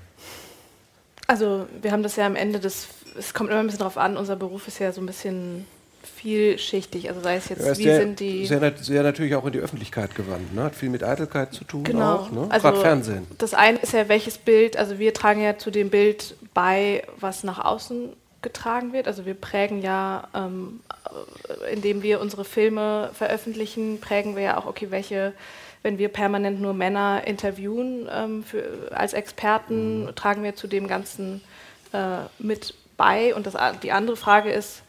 [1.27, 4.17] Also wir haben das ja am Ende des, es kommt immer ein bisschen darauf an,
[4.17, 5.65] unser Beruf ist ja so ein bisschen
[6.05, 7.09] vielschichtig.
[7.09, 8.45] Also sei es jetzt, wie sehr, sind die.
[8.45, 10.53] Sehr, sehr, natürlich auch in die Öffentlichkeit gewandt.
[10.53, 10.63] Ne?
[10.63, 12.15] Hat viel mit Eitelkeit zu tun genau.
[12.15, 12.31] auch.
[12.31, 12.47] Ne?
[12.49, 13.27] Also Gerade Fernsehen.
[13.37, 17.43] Das eine ist ja, welches Bild, also wir tragen ja zu dem Bild bei, was
[17.43, 19.07] nach außen getragen wird.
[19.07, 20.81] Also wir prägen ja, ähm,
[21.71, 25.33] indem wir unsere Filme veröffentlichen, prägen wir ja auch, okay, welche
[25.85, 30.15] wenn wir permanent nur Männer interviewen ähm, für, als Experten, mhm.
[30.15, 31.41] tragen wir zu dem Ganzen
[31.93, 33.35] äh, mit bei.
[33.35, 34.81] Und das, die andere Frage ist,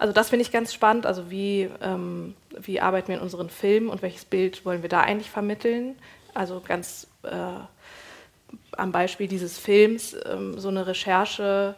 [0.00, 1.04] also das finde ich ganz spannend.
[1.04, 5.02] Also wie, ähm, wie arbeiten wir in unseren Filmen und welches Bild wollen wir da
[5.02, 5.94] eigentlich vermitteln?
[6.32, 7.28] Also ganz äh,
[8.72, 11.76] am Beispiel dieses Films ähm, so eine Recherche,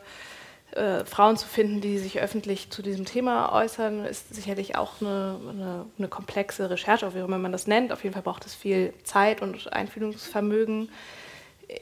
[0.70, 5.40] äh, Frauen zu finden, die sich öffentlich zu diesem Thema äußern, ist sicherlich auch eine,
[5.50, 7.92] eine, eine komplexe Recherche, auch wie immer man das nennt.
[7.92, 10.90] Auf jeden Fall braucht es viel Zeit und Einfühlungsvermögen.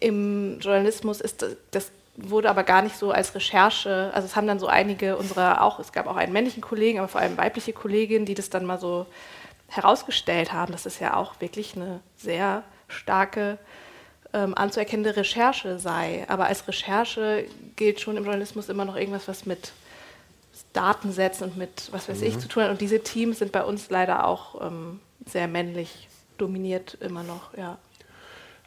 [0.01, 1.93] Im Journalismus ist das, das
[2.29, 5.79] wurde aber gar nicht so als Recherche, also es haben dann so einige unserer auch,
[5.79, 8.79] es gab auch einen männlichen Kollegen, aber vor allem weibliche Kolleginnen, die das dann mal
[8.79, 9.07] so
[9.69, 13.59] herausgestellt haben, dass es ja auch wirklich eine sehr starke
[14.33, 16.25] ähm, anzuerkennende Recherche sei.
[16.29, 19.73] Aber als Recherche gilt schon im Journalismus immer noch irgendwas, was mit
[20.73, 22.27] Datensätzen und mit was weiß mhm.
[22.27, 22.71] ich zu tun hat.
[22.71, 27.79] Und diese Teams sind bei uns leider auch ähm, sehr männlich dominiert immer noch, ja.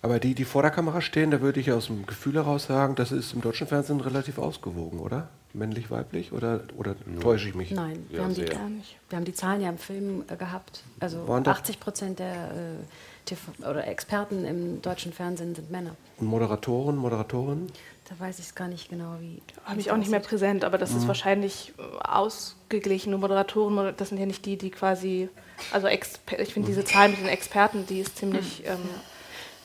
[0.04, 2.96] Aber die, die vor der Kamera stehen, da würde ich aus dem Gefühl heraus sagen,
[2.96, 5.30] das ist im deutschen Fernsehen relativ ausgewogen, oder?
[5.54, 7.72] Männlich, weiblich oder, oder täusche ich mich?
[7.72, 8.98] Nein, wir, ja, haben die, gar nicht.
[9.08, 10.84] wir haben die Zahlen ja im Film äh, gehabt.
[11.00, 15.96] Also 80 Prozent der äh, TV oder Experten im deutschen Fernsehen sind Männer.
[16.18, 17.68] Und Moderatoren, Moderatorinnen?
[18.10, 19.42] Da weiß ich es gar nicht genau, wie.
[19.64, 20.98] Habe ich auch nicht mehr präsent, aber das mhm.
[20.98, 23.12] ist wahrscheinlich äh, ausgeglichen.
[23.12, 25.30] Nur Moderatoren, das sind ja nicht die, die quasi.
[25.72, 28.64] Also ich finde diese Zahl mit den Experten, die ist ziemlich.
[28.64, 28.68] Mhm.
[28.68, 28.80] Ähm,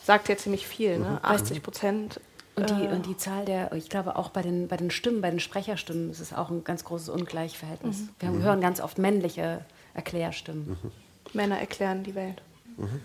[0.09, 1.19] sagt ja ziemlich viel, ne?
[1.21, 1.61] 80 mhm.
[1.61, 2.19] Prozent.
[2.55, 5.21] Und die, äh, und die Zahl der, ich glaube auch bei den, bei den Stimmen,
[5.21, 7.99] bei den Sprecherstimmen ist es auch ein ganz großes Ungleichverhältnis.
[7.99, 8.09] Mhm.
[8.19, 8.41] Wir mhm.
[8.41, 10.79] hören ganz oft männliche Erklärstimmen.
[10.81, 10.91] Mhm.
[11.33, 12.41] Männer erklären die Welt.
[12.77, 13.01] Mhm.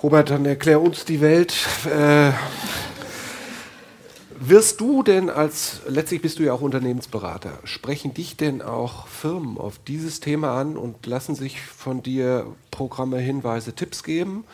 [0.00, 1.52] Robert, dann erklär uns die Welt.
[1.86, 2.30] Äh,
[4.38, 9.58] Wirst du denn als, letztlich bist du ja auch Unternehmensberater, sprechen dich denn auch Firmen
[9.58, 14.44] auf dieses Thema an und lassen sich von dir Programme, Hinweise, Tipps geben?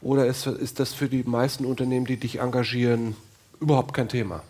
[0.00, 3.16] Oder ist, ist das für die meisten Unternehmen, die dich engagieren,
[3.60, 4.42] überhaupt kein Thema?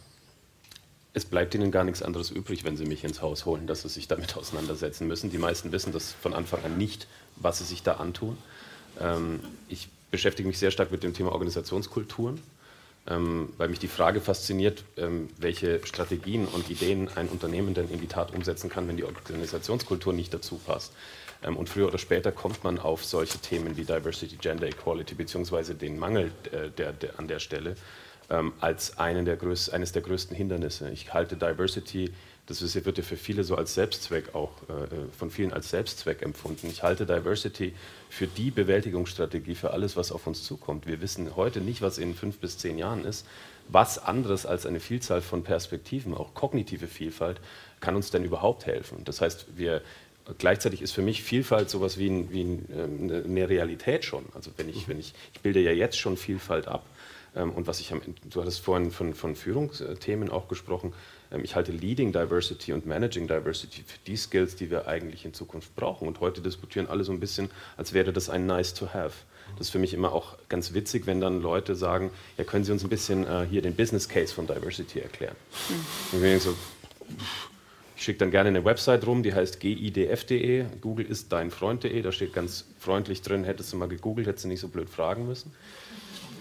[1.13, 3.89] Es bleibt ihnen gar nichts anderes übrig, wenn sie mich ins Haus holen, dass sie
[3.89, 5.31] sich damit auseinandersetzen müssen.
[5.31, 7.07] Die meisten wissen das von Anfang an nicht,
[7.37, 8.37] was sie sich da antun.
[9.01, 12.41] Ähm, ich beschäftige mich sehr stark mit dem Thema Organisationskulturen,
[13.09, 18.01] ähm, weil mich die Frage fasziniert, ähm, welche Strategien und Ideen ein Unternehmen denn in
[18.01, 20.93] die Tat umsetzen kann, wenn die Organisationskultur nicht dazu passt.
[21.43, 25.75] Ähm, und früher oder später kommt man auf solche Themen wie Diversity, Gender Equality beziehungsweise
[25.75, 27.77] den Mangel äh, der, der, an der Stelle
[28.31, 30.91] ähm, als einen der größ, eines der größten Hindernisse.
[30.91, 32.13] Ich halte Diversity,
[32.47, 36.23] das wird ja für viele so als Selbstzweck auch, äh, äh, von vielen als Selbstzweck
[36.23, 36.69] empfunden.
[36.69, 37.75] Ich halte Diversity
[38.09, 40.87] für die Bewältigungsstrategie für alles, was auf uns zukommt.
[40.87, 43.27] Wir wissen heute nicht, was in fünf bis zehn Jahren ist.
[43.69, 47.41] Was anderes als eine Vielzahl von Perspektiven, auch kognitive Vielfalt,
[47.81, 49.05] kann uns denn überhaupt helfen?
[49.05, 49.83] Das heißt, wir,
[50.39, 54.25] gleichzeitig ist für mich Vielfalt sowas wie, ein, wie ein, ähm, eine Realität schon.
[54.35, 56.85] Also wenn ich, wenn ich, ich bilde ja jetzt schon Vielfalt ab.
[57.37, 60.95] Ähm, und was ich am du hattest vorhin von, von Führungsthemen auch gesprochen.
[61.31, 65.35] Ähm, ich halte Leading Diversity und Managing Diversity für die Skills, die wir eigentlich in
[65.35, 66.09] Zukunft brauchen.
[66.09, 69.15] Und heute diskutieren alle so ein bisschen, als wäre das ein Nice to have.
[69.59, 72.73] Das ist für mich immer auch ganz witzig, wenn dann Leute sagen, ja, können Sie
[72.73, 75.37] uns ein bisschen äh, hier den Business Case von Diversity erklären?
[75.69, 76.19] Mhm.
[76.19, 76.55] Und ich so,
[77.97, 82.13] ich schicke dann gerne eine Website rum, die heißt gidf.de, Google ist dein Freund.de, da
[82.13, 85.53] steht ganz freundlich drin, hättest du mal gegoogelt, hättest du nicht so blöd fragen müssen.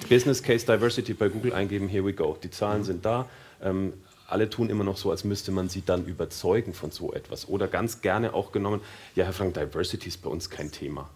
[0.09, 2.37] Business Case Diversity bei Google eingeben, here we go.
[2.43, 3.29] Die Zahlen sind da.
[3.63, 3.93] Ähm,
[4.27, 7.47] alle tun immer noch so, als müsste man sie dann überzeugen von so etwas.
[7.47, 8.81] Oder ganz gerne auch genommen,
[9.15, 11.09] ja, Herr Frank, Diversity ist bei uns kein Thema.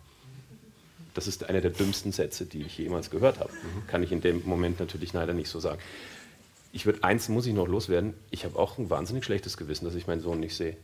[1.16, 3.52] Das ist einer der dümmsten Sätze, die ich jemals gehört habe.
[3.52, 3.88] Mhm.
[3.88, 5.82] Kann ich in dem Moment natürlich leider nicht so sagen
[6.72, 8.14] ich würde eins muss ich noch loswerden.
[8.32, 10.78] Ich habe auch ein wahnsinnig schlechtes Gewissen, dass ich meinen Sohn nicht sehe.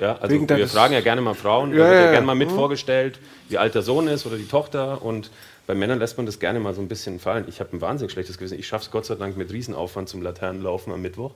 [0.00, 2.34] Ja, also Wegen wir fragen ja gerne mal Frauen, ja, wird ja, ja gerne mal
[2.34, 2.56] mit mhm.
[2.56, 5.30] vorgestellt, wie alt der Sohn ist oder die Tochter und
[5.66, 7.44] bei Männern lässt man das gerne mal so ein bisschen fallen.
[7.48, 8.58] Ich habe ein wahnsinnig schlechtes Gewissen.
[8.58, 11.34] Ich schaffe es Gott sei Dank mit Riesenaufwand zum Laternenlaufen am Mittwoch.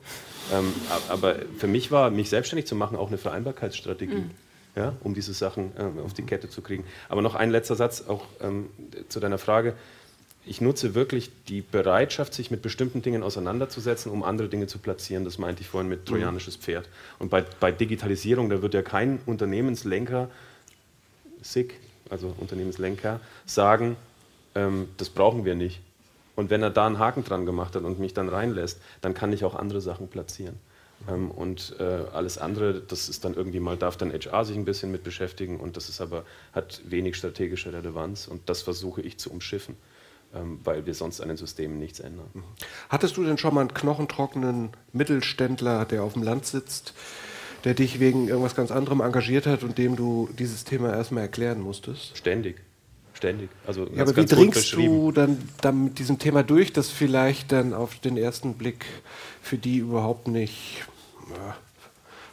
[0.53, 0.75] Ähm,
[1.09, 4.15] aber für mich war, mich selbstständig zu machen, auch eine Vereinbarkeitsstrategie.
[4.17, 4.31] Mhm.
[4.75, 6.85] Ja, um diese Sachen ähm, auf die Kette zu kriegen.
[7.09, 8.69] Aber noch ein letzter Satz auch ähm,
[9.09, 9.73] zu deiner Frage
[10.47, 15.25] ich nutze wirklich die Bereitschaft, sich mit bestimmten Dingen auseinanderzusetzen, um andere Dinge zu platzieren.
[15.25, 16.07] Das meinte ich vorhin mit mhm.
[16.07, 16.89] trojanisches Pferd.
[17.19, 20.31] Und bei, bei Digitalisierung, da wird ja kein Unternehmenslenker,
[21.43, 21.75] SIG,
[22.11, 23.97] also Unternehmenslenker, sagen,
[24.55, 25.81] ähm, das brauchen wir nicht.
[26.37, 29.33] Und wenn er da einen Haken dran gemacht hat und mich dann reinlässt, dann kann
[29.33, 30.57] ich auch andere Sachen platzieren.
[31.09, 31.83] Ähm, und äh,
[32.13, 35.59] alles andere, das ist dann irgendwie mal, darf dann HR sich ein bisschen mit beschäftigen
[35.59, 39.77] und das ist aber, hat wenig strategische Relevanz und das versuche ich zu umschiffen.
[40.35, 42.27] Ähm, weil wir sonst an den Systemen nichts ändern.
[42.35, 42.43] Mhm.
[42.89, 46.95] Hattest du denn schon mal einen knochentrockenen Mittelständler, der auf dem Land sitzt,
[47.65, 51.61] der dich wegen irgendwas ganz anderem engagiert hat und dem du dieses Thema erstmal erklären
[51.61, 52.17] musstest?
[52.17, 52.57] Ständig.
[53.15, 53.49] Ständig.
[53.67, 57.73] Also ja, aber wie dringst du dann, dann mit diesem Thema durch, das vielleicht dann
[57.73, 58.85] auf den ersten Blick
[59.41, 60.85] für die überhaupt nicht
[61.31, 61.57] ja,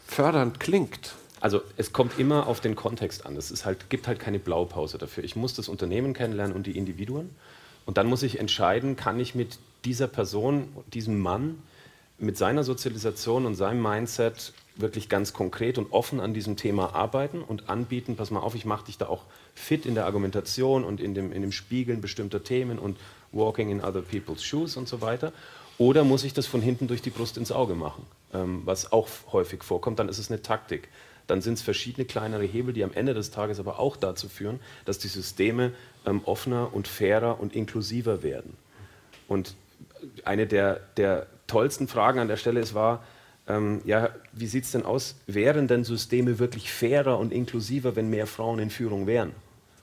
[0.05, 1.15] fördernd klingt?
[1.39, 3.37] Also es kommt immer auf den Kontext an.
[3.37, 5.23] Es halt, gibt halt keine Blaupause dafür.
[5.23, 7.29] Ich muss das Unternehmen kennenlernen und die Individuen.
[7.85, 11.61] Und dann muss ich entscheiden, kann ich mit dieser Person, diesem Mann,
[12.17, 17.41] mit seiner Sozialisation und seinem Mindset wirklich ganz konkret und offen an diesem Thema arbeiten
[17.41, 20.99] und anbieten, pass mal auf, ich mache dich da auch fit in der Argumentation und
[20.99, 22.97] in dem, in dem Spiegeln bestimmter Themen und
[23.31, 25.31] walking in other people's shoes und so weiter.
[25.77, 29.07] Oder muss ich das von hinten durch die Brust ins Auge machen, ähm, was auch
[29.31, 30.89] häufig vorkommt, dann ist es eine Taktik
[31.27, 34.59] dann sind es verschiedene kleinere Hebel, die am Ende des Tages aber auch dazu führen,
[34.85, 35.71] dass die Systeme
[36.05, 38.57] ähm, offener und fairer und inklusiver werden.
[39.27, 39.55] Und
[40.25, 43.03] eine der, der tollsten Fragen an der Stelle ist, war,
[43.47, 48.09] ähm, ja, wie sieht es denn aus, wären denn Systeme wirklich fairer und inklusiver, wenn
[48.09, 49.33] mehr Frauen in Führung wären?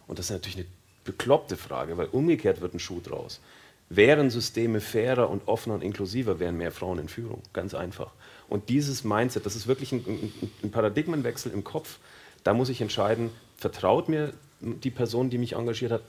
[0.07, 0.66] Und das ist natürlich eine
[1.05, 3.40] bekloppte Frage, weil umgekehrt wird ein Schuh draus.
[3.88, 7.42] Wären Systeme fairer und offener und inklusiver, wären mehr Frauen in Führung.
[7.53, 8.12] Ganz einfach.
[8.50, 10.32] Und dieses Mindset, das ist wirklich ein,
[10.62, 11.98] ein Paradigmenwechsel im Kopf.
[12.44, 16.02] Da muss ich entscheiden, vertraut mir die Person, die mich engagiert hat,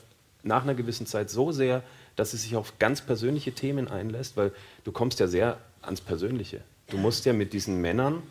[0.44, 1.84] nach einer gewissen Zeit so sehr,
[2.16, 4.52] dass sie sich auf ganz persönliche Themen einlässt, weil
[4.84, 6.62] du kommst ja sehr ans Persönliche.
[6.90, 8.24] Du musst ja mit diesen Männern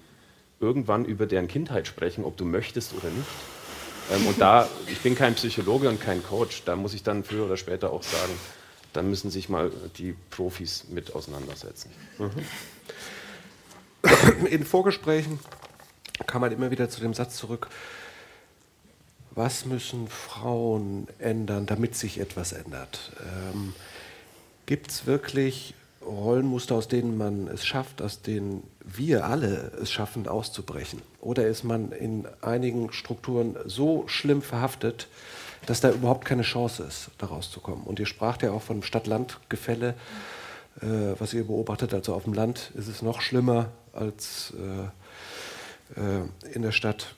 [0.59, 3.29] irgendwann über deren Kindheit sprechen, ob du möchtest oder nicht.
[4.13, 7.47] Ähm, und da, ich bin kein Psychologe und kein Coach, da muss ich dann früher
[7.47, 8.33] oder später auch sagen,
[8.93, 11.91] dann müssen sich mal die Profis mit auseinandersetzen.
[12.19, 12.31] Mhm.
[14.51, 15.39] in Vorgesprächen
[16.27, 17.69] kam man immer wieder zu dem Satz zurück,
[19.33, 23.13] was müssen Frauen ändern, damit sich etwas ändert?
[23.23, 23.75] Ähm,
[24.67, 25.75] Gibt es wirklich,
[26.05, 31.03] Rollenmuster, aus denen man es schafft, aus denen wir alle es schaffen, auszubrechen?
[31.21, 35.09] Oder ist man in einigen Strukturen so schlimm verhaftet,
[35.67, 37.85] dass da überhaupt keine Chance ist, da rauszukommen?
[37.85, 39.95] Und ihr spracht ja auch von Stadt-Land-Gefälle, äh,
[40.77, 41.93] was ihr beobachtet.
[41.93, 47.15] Also auf dem Land ist es noch schlimmer als äh, äh, in der Stadt.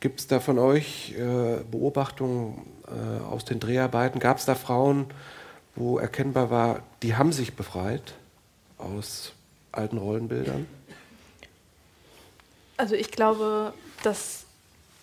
[0.00, 4.18] Gibt es da von euch äh, Beobachtungen äh, aus den Dreharbeiten?
[4.18, 5.06] Gab es da Frauen,
[5.74, 8.14] wo erkennbar war, die haben sich befreit
[8.78, 9.32] aus
[9.70, 10.66] alten Rollenbildern?
[12.76, 14.46] Also ich glaube, dass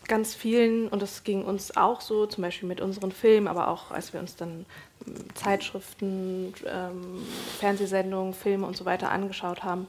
[0.08, 3.92] ganz vielen, und das ging uns auch so, zum Beispiel mit unseren Filmen, aber auch
[3.92, 4.66] als wir uns dann
[5.34, 7.26] Zeitschriften, ähm,
[7.60, 9.88] Fernsehsendungen, Filme und so weiter angeschaut haben,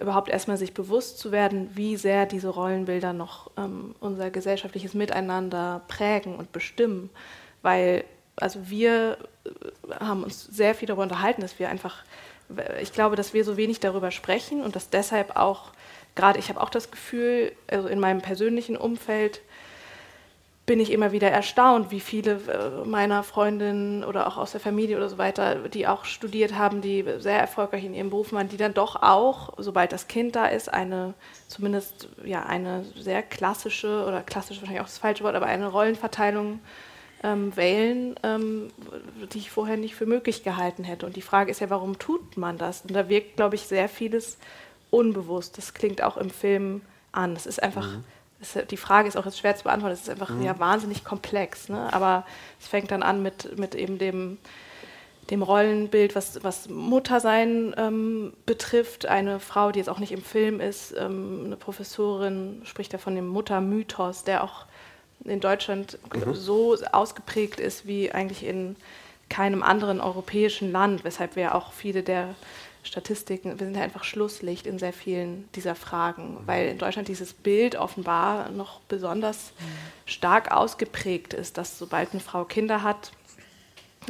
[0.00, 5.82] überhaupt erstmal sich bewusst zu werden, wie sehr diese Rollenbilder noch ähm, unser gesellschaftliches Miteinander
[5.88, 7.10] prägen und bestimmen.
[7.62, 8.04] Weil,
[8.36, 12.04] also wir äh, haben uns sehr viel darüber unterhalten, dass wir einfach,
[12.80, 15.72] ich glaube, dass wir so wenig darüber sprechen und dass deshalb auch,
[16.14, 19.40] gerade ich habe auch das Gefühl, also in meinem persönlichen Umfeld,
[20.68, 24.98] bin ich immer wieder erstaunt, wie viele äh, meiner Freundinnen oder auch aus der Familie
[24.98, 28.58] oder so weiter, die auch studiert haben, die sehr erfolgreich in ihrem Beruf waren, die
[28.58, 31.14] dann doch auch, sobald das Kind da ist, eine
[31.48, 36.60] zumindest ja eine sehr klassische oder klassisch wahrscheinlich auch das falsche Wort, aber eine Rollenverteilung
[37.22, 38.68] ähm, wählen, ähm,
[39.32, 41.06] die ich vorher nicht für möglich gehalten hätte.
[41.06, 42.82] Und die Frage ist ja, warum tut man das?
[42.82, 44.36] Und da wirkt, glaube ich, sehr vieles
[44.90, 45.56] unbewusst.
[45.56, 47.34] Das klingt auch im Film an.
[47.34, 48.04] Es ist einfach mhm
[48.70, 50.42] die Frage ist auch jetzt schwer zu beantworten, es ist einfach mhm.
[50.42, 51.68] ja, wahnsinnig komplex.
[51.68, 51.92] Ne?
[51.92, 52.24] Aber
[52.60, 54.38] es fängt dann an mit, mit eben dem,
[55.30, 59.06] dem Rollenbild, was, was Muttersein ähm, betrifft.
[59.06, 63.14] Eine Frau, die jetzt auch nicht im Film ist, ähm, eine Professorin, spricht ja von
[63.14, 64.66] dem Muttermythos, der auch
[65.24, 66.34] in Deutschland mhm.
[66.34, 68.76] so ausgeprägt ist wie eigentlich in
[69.28, 72.34] keinem anderen europäischen Land, weshalb wir auch viele der
[72.82, 77.34] Statistiken, wir sind ja einfach Schlusslicht in sehr vielen dieser Fragen, weil in Deutschland dieses
[77.34, 79.52] Bild offenbar noch besonders
[80.06, 83.12] stark ausgeprägt ist, dass sobald eine Frau Kinder hat,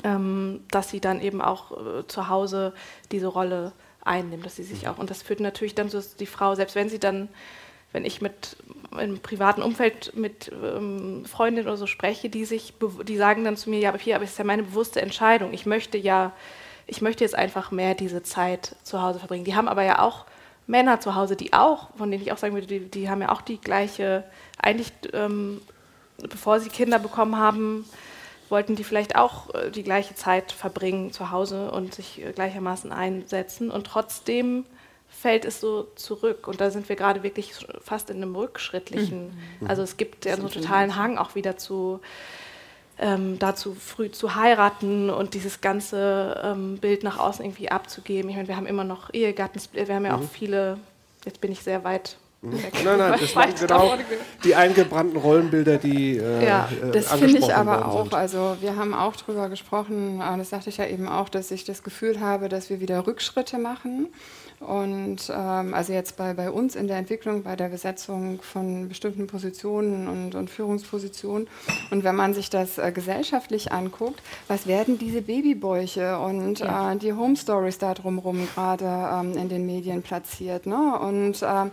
[0.04, 2.72] ähm, dass sie dann eben auch äh, zu Hause
[3.10, 3.72] diese Rolle
[4.04, 6.76] einnimmt, dass sie sich auch, und das führt natürlich dann so, dass die Frau, selbst
[6.76, 7.28] wenn sie dann,
[7.92, 8.56] wenn ich mit
[8.98, 12.74] im privaten Umfeld mit ähm, Freundinnen oder so spreche, die sich,
[13.06, 15.52] die sagen dann zu mir, ja, aber hier, aber es ist ja meine bewusste Entscheidung,
[15.52, 16.32] ich möchte ja
[16.88, 19.44] ich möchte jetzt einfach mehr diese Zeit zu Hause verbringen.
[19.44, 20.24] Die haben aber ja auch
[20.66, 23.30] Männer zu Hause, die auch, von denen ich auch sagen würde, die, die haben ja
[23.30, 24.24] auch die gleiche,
[24.60, 25.60] eigentlich ähm,
[26.18, 27.84] bevor sie Kinder bekommen haben,
[28.48, 32.90] wollten die vielleicht auch äh, die gleiche Zeit verbringen zu Hause und sich äh, gleichermaßen
[32.90, 33.70] einsetzen.
[33.70, 34.64] Und trotzdem
[35.08, 36.48] fällt es so zurück.
[36.48, 39.32] Und da sind wir gerade wirklich fast in einem rückschrittlichen.
[39.60, 39.66] Mhm.
[39.66, 42.00] Also es gibt ja so einen totalen Hang auch wieder zu
[43.00, 48.28] ähm, dazu früh zu heiraten und dieses ganze ähm, Bild nach außen irgendwie abzugeben.
[48.30, 50.24] Ich meine, wir haben immer noch Ehegattensplitting, wir haben ja mhm.
[50.24, 50.78] auch viele,
[51.24, 52.58] jetzt bin ich sehr weit mhm.
[52.84, 53.96] Nein, nein, das waren genau
[54.42, 56.16] die eingebrannten Rollenbilder, die.
[56.16, 58.02] Äh, ja, äh, das finde ich aber auch.
[58.02, 58.14] Sind.
[58.14, 61.82] Also, wir haben auch darüber gesprochen, das sagte ich ja eben auch, dass ich das
[61.84, 64.08] Gefühl habe, dass wir wieder Rückschritte machen.
[64.60, 69.28] Und ähm, also jetzt bei, bei uns in der Entwicklung, bei der Besetzung von bestimmten
[69.28, 71.48] Positionen und, und Führungspositionen.
[71.90, 76.92] Und wenn man sich das äh, gesellschaftlich anguckt, was werden diese Babybäuche und ja.
[76.92, 80.66] äh, die Home Stories da drumherum gerade ähm, in den Medien platziert.
[80.66, 80.98] Ne?
[80.98, 81.70] Und äh,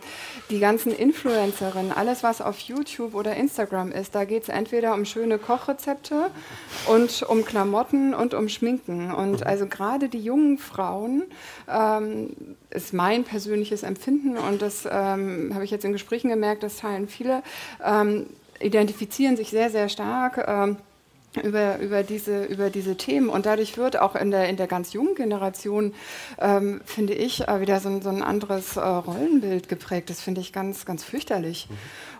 [0.51, 5.05] die ganzen Influencerinnen, alles was auf YouTube oder Instagram ist, da geht es entweder um
[5.05, 6.29] schöne Kochrezepte
[6.87, 9.11] und um Klamotten und um Schminken.
[9.11, 9.47] Und mhm.
[9.47, 11.23] also gerade die jungen Frauen
[11.67, 12.29] ähm,
[12.75, 17.07] ist mein persönliches Empfinden und das ähm, habe ich jetzt in Gesprächen gemerkt, das teilen
[17.07, 17.43] viele,
[17.83, 18.27] ähm,
[18.59, 20.45] identifizieren sich sehr, sehr stark.
[20.47, 20.77] Ähm,
[21.43, 23.29] über, über, diese, über diese Themen.
[23.29, 25.93] Und dadurch wird auch in der, in der ganz jungen Generation,
[26.39, 30.09] ähm, finde ich, äh, wieder so so ein anderes äh, Rollenbild geprägt.
[30.09, 31.67] Das finde ich ganz, ganz fürchterlich.
[31.69, 31.75] Mhm.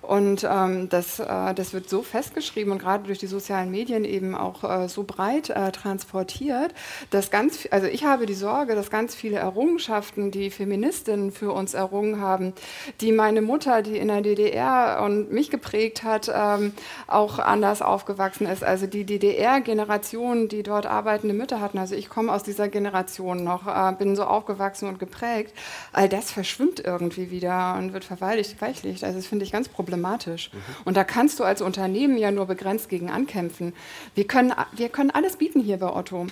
[0.06, 4.36] Und ähm, das, äh, das wird so festgeschrieben und gerade durch die sozialen Medien eben
[4.36, 6.74] auch äh, so breit äh, transportiert,
[7.10, 11.74] dass ganz, also ich habe die Sorge, dass ganz viele Errungenschaften, die Feministinnen für uns
[11.74, 12.54] errungen haben,
[13.02, 16.74] die meine Mutter, die in der DDR und mich geprägt hat, ähm,
[17.08, 18.64] auch anders aufgewachsen ist.
[18.64, 23.66] Also die DDR-Generation, die dort arbeitende Mütter hatten, also ich komme aus dieser Generation noch,
[23.68, 25.54] äh, bin so aufgewachsen und geprägt,
[25.94, 29.04] all das verschwimmt irgendwie wieder und wird verweichlicht.
[29.04, 30.52] Also das finde ich ganz problematisch problematisch.
[30.52, 30.60] Mhm.
[30.86, 33.74] Und da kannst du als Unternehmen ja nur begrenzt gegen ankämpfen.
[34.14, 36.28] Wir können, wir können alles bieten hier bei Otto.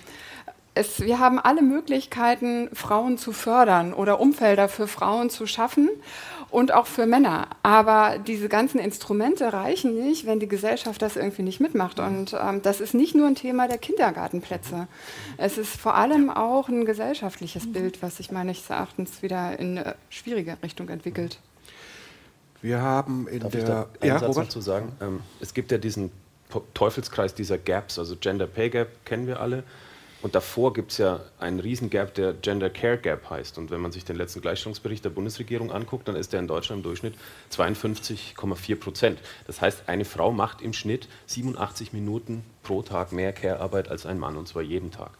[0.76, 5.90] Es, wir haben alle Möglichkeiten, Frauen zu fördern oder Umfelder für Frauen zu schaffen.
[6.50, 7.48] und auch für Männer.
[7.64, 12.00] Aber diese ganzen Instrumente reichen nicht, wenn die Gesellschaft das irgendwie nicht mitmacht.
[12.00, 14.88] Und ähm, das ist nicht nur ein Thema der Kindergartenplätze.
[15.38, 19.96] Es ist vor allem auch ein gesellschaftliches Bild, was sich meines Erachtens wieder in eine
[20.12, 21.40] schwierige Richtung entwickelt.
[22.64, 23.62] Wir haben in Darf der.
[23.62, 24.48] ich da einen ja, Satz Robert?
[24.48, 24.92] dazu sagen?
[25.02, 26.12] Ähm, es gibt ja diesen
[26.74, 29.64] Teufelskreis dieser Gaps, also Gender Pay Gap kennen wir alle.
[30.22, 33.58] Und davor gibt es ja einen riesen Gap, der Gender Care Gap heißt.
[33.58, 36.80] Und wenn man sich den letzten Gleichstellungsbericht der Bundesregierung anguckt, dann ist der in Deutschland
[36.80, 37.16] im Durchschnitt
[37.52, 39.20] 52,4 Prozent.
[39.46, 44.18] Das heißt, eine Frau macht im Schnitt 87 Minuten pro Tag mehr Care-Arbeit als ein
[44.18, 45.12] Mann, und zwar jeden Tag.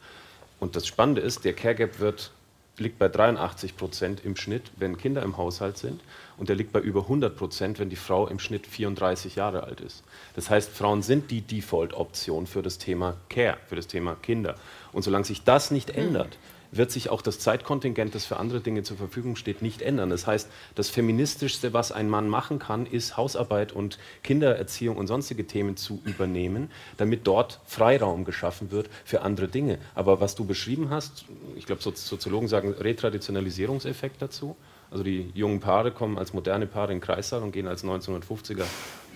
[0.62, 2.32] Und das Spannende ist, der Care Gap wird,
[2.78, 6.02] liegt bei 83 Prozent im Schnitt, wenn Kinder im Haushalt sind.
[6.38, 9.82] Und der liegt bei über 100 Prozent, wenn die Frau im Schnitt 34 Jahre alt
[9.82, 10.04] ist.
[10.36, 14.56] Das heißt, Frauen sind die Default-Option für das Thema Care, für das Thema Kinder.
[14.92, 16.38] Und solange sich das nicht ändert,
[16.76, 20.10] wird sich auch das Zeitkontingent, das für andere Dinge zur Verfügung steht, nicht ändern.
[20.10, 25.46] Das heißt, das Feministischste, was ein Mann machen kann, ist Hausarbeit und Kindererziehung und sonstige
[25.46, 29.78] Themen zu übernehmen, damit dort Freiraum geschaffen wird für andere Dinge.
[29.96, 34.56] Aber was du beschrieben hast, ich glaube, Sozi- Soziologen sagen Retraditionalisierungseffekt dazu.
[34.92, 38.64] Also die jungen Paare kommen als moderne Paare in den Kreissaal und gehen als 1950er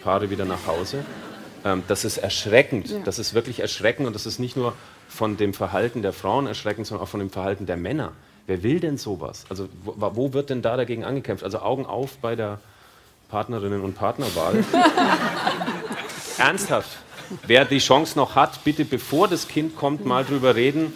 [0.01, 1.05] Paare wieder nach Hause.
[1.63, 2.95] Ähm, das ist erschreckend.
[3.05, 4.73] Das ist wirklich erschreckend und das ist nicht nur
[5.07, 8.11] von dem Verhalten der Frauen erschreckend, sondern auch von dem Verhalten der Männer.
[8.45, 9.45] Wer will denn sowas?
[9.49, 11.43] Also wo, wo wird denn da dagegen angekämpft?
[11.43, 12.59] Also Augen auf bei der
[13.29, 14.63] Partnerinnen- und Partnerwahl.
[16.37, 16.97] Ernsthaft.
[17.45, 20.93] Wer die Chance noch hat, bitte bevor das Kind kommt, mal drüber reden,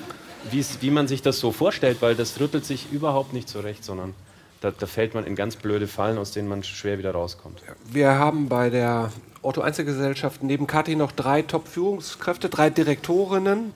[0.50, 4.14] wie man sich das so vorstellt, weil das rüttelt sich überhaupt nicht zurecht, sondern
[4.62, 7.62] da, da fällt man in ganz blöde Fallen, aus denen man schwer wieder rauskommt.
[7.92, 9.12] Wir haben bei der
[9.44, 13.74] Otto Einzelgesellschaft neben Kathi noch drei Top-Führungskräfte, drei Direktorinnen.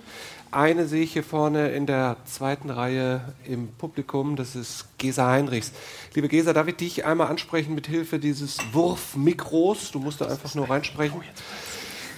[0.52, 5.72] Eine sehe ich hier vorne in der zweiten Reihe im Publikum, das ist Gesa Heinrichs.
[6.14, 9.92] Liebe Gesa, darf ich dich einmal ansprechen mit Hilfe dieses Wurfmikros?
[9.92, 11.20] Du musst da einfach nur reinsprechen.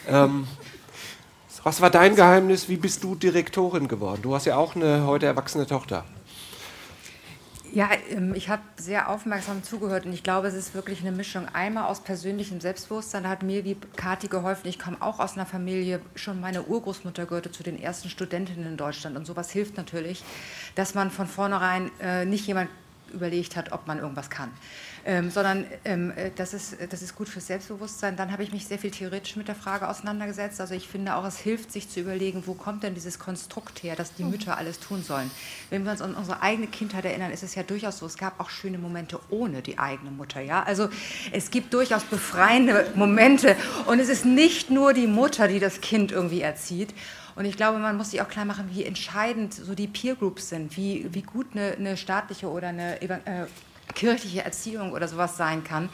[0.07, 0.47] Ähm,
[1.63, 2.69] was war dein Geheimnis?
[2.69, 4.21] Wie bist du Direktorin geworden?
[4.21, 6.05] Du hast ja auch eine heute erwachsene Tochter.
[7.77, 11.45] Ja, ähm, ich habe sehr aufmerksam zugehört und ich glaube, es ist wirklich eine Mischung.
[11.53, 14.67] Einmal aus persönlichem Selbstbewusstsein, da hat mir wie Kathi geholfen.
[14.67, 18.77] Ich komme auch aus einer Familie, schon meine Urgroßmutter gehörte zu den ersten Studentinnen in
[18.77, 20.23] Deutschland und sowas hilft natürlich,
[20.73, 22.71] dass man von vornherein äh, nicht jemand
[23.11, 24.49] überlegt hat, ob man irgendwas kann,
[25.05, 28.15] ähm, sondern ähm, äh, das, ist, das ist gut fürs Selbstbewusstsein.
[28.15, 30.59] Dann habe ich mich sehr viel theoretisch mit der Frage auseinandergesetzt.
[30.59, 33.95] Also ich finde auch, es hilft, sich zu überlegen, wo kommt denn dieses Konstrukt her,
[33.95, 35.31] dass die Mütter alles tun sollen.
[35.69, 38.39] Wenn wir uns an unsere eigene Kindheit erinnern, ist es ja durchaus so, es gab
[38.39, 40.41] auch schöne Momente ohne die eigene Mutter.
[40.41, 40.63] Ja?
[40.63, 40.89] Also
[41.31, 43.55] es gibt durchaus befreiende Momente
[43.85, 46.93] und es ist nicht nur die Mutter, die das Kind irgendwie erzieht.
[47.37, 50.49] Und ich glaube, man muss sich auch klar machen, wie entscheidend so die Peer Groups
[50.49, 53.45] sind, wie, wie gut eine, eine staatliche oder eine äh,
[53.93, 55.89] kirchliche Erziehung oder sowas sein kann,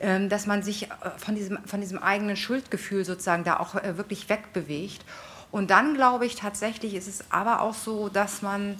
[0.00, 3.98] ähm, dass man sich äh, von diesem, von diesem eigenen Schuldgefühl sozusagen da auch äh,
[3.98, 5.04] wirklich wegbewegt.
[5.50, 8.76] Und dann glaube ich tatsächlich, ist es aber auch so, dass man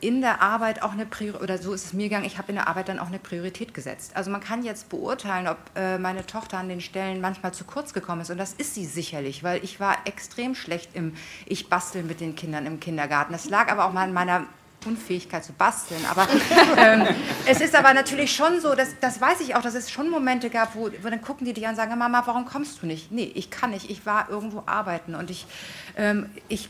[0.00, 2.54] in der Arbeit auch eine Priorität, oder so ist es mir gegangen, ich habe in
[2.56, 4.12] der Arbeit dann auch eine Priorität gesetzt.
[4.16, 7.92] Also man kann jetzt beurteilen, ob äh, meine Tochter an den Stellen manchmal zu kurz
[7.92, 8.30] gekommen ist.
[8.30, 11.14] Und das ist sie sicherlich, weil ich war extrem schlecht im,
[11.46, 13.32] ich bastel mit den Kindern im Kindergarten.
[13.32, 14.46] Das lag aber auch mal an meiner
[14.86, 16.04] Unfähigkeit zu basteln.
[16.10, 16.26] Aber
[16.76, 17.06] ähm,
[17.46, 20.50] es ist aber natürlich schon so, dass, das weiß ich auch, dass es schon Momente
[20.50, 23.12] gab, wo, wo dann gucken die dich an und sagen, Mama, warum kommst du nicht?
[23.12, 25.46] Nee, ich kann nicht, ich war irgendwo arbeiten und ich,
[25.96, 26.68] ähm, ich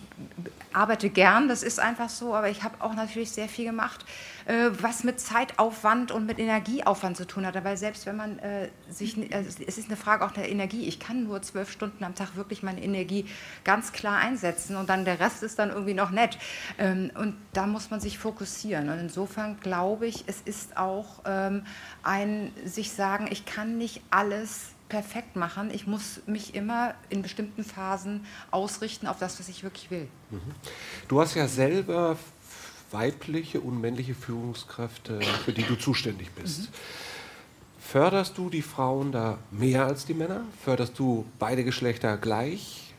[0.73, 4.05] arbeite gern, das ist einfach so, aber ich habe auch natürlich sehr viel gemacht,
[4.47, 7.63] äh, was mit Zeitaufwand und mit Energieaufwand zu tun hat.
[7.65, 10.87] Weil selbst wenn man äh, sich, also es ist eine Frage auch der Energie.
[10.87, 13.27] Ich kann nur zwölf Stunden am Tag wirklich meine Energie
[13.65, 16.39] ganz klar einsetzen und dann der Rest ist dann irgendwie noch nett.
[16.79, 18.89] Ähm, und da muss man sich fokussieren.
[18.89, 21.65] Und insofern glaube ich, es ist auch ähm,
[22.03, 25.71] ein sich sagen, ich kann nicht alles perfekt machen.
[25.73, 30.09] Ich muss mich immer in bestimmten Phasen ausrichten auf das, was ich wirklich will.
[31.09, 32.17] Du hast ja selber
[32.95, 36.71] weibliche und männliche Führungskräfte, für die du zuständig bist.
[37.79, 40.41] Förderst du die Frauen da mehr als die Männer?
[40.65, 42.95] Förderst du beide Geschlechter gleich?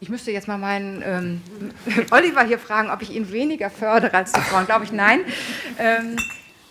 [0.00, 1.42] Ich müsste jetzt mal meinen ähm,
[2.10, 4.64] Oliver hier fragen, ob ich ihn weniger fördere als die Frauen.
[4.64, 5.20] Glaube ich, nein.
[5.78, 6.16] Ähm,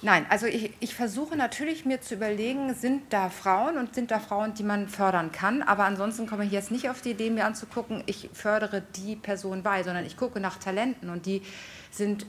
[0.01, 4.19] nein, also ich, ich versuche natürlich mir zu überlegen, sind da Frauen und sind da
[4.19, 5.61] Frauen, die man fördern kann.
[5.61, 9.61] Aber ansonsten komme ich jetzt nicht auf die Idee, mir anzugucken, ich fördere die Person
[9.61, 11.43] bei, sondern ich gucke nach Talenten und die
[11.91, 12.25] sind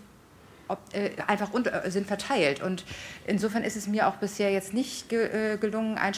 [0.70, 2.62] ob, äh, einfach unter, äh, sind verteilt.
[2.62, 2.84] Und
[3.26, 6.14] insofern ist es mir auch bisher jetzt nicht ge, äh, gelungen, ein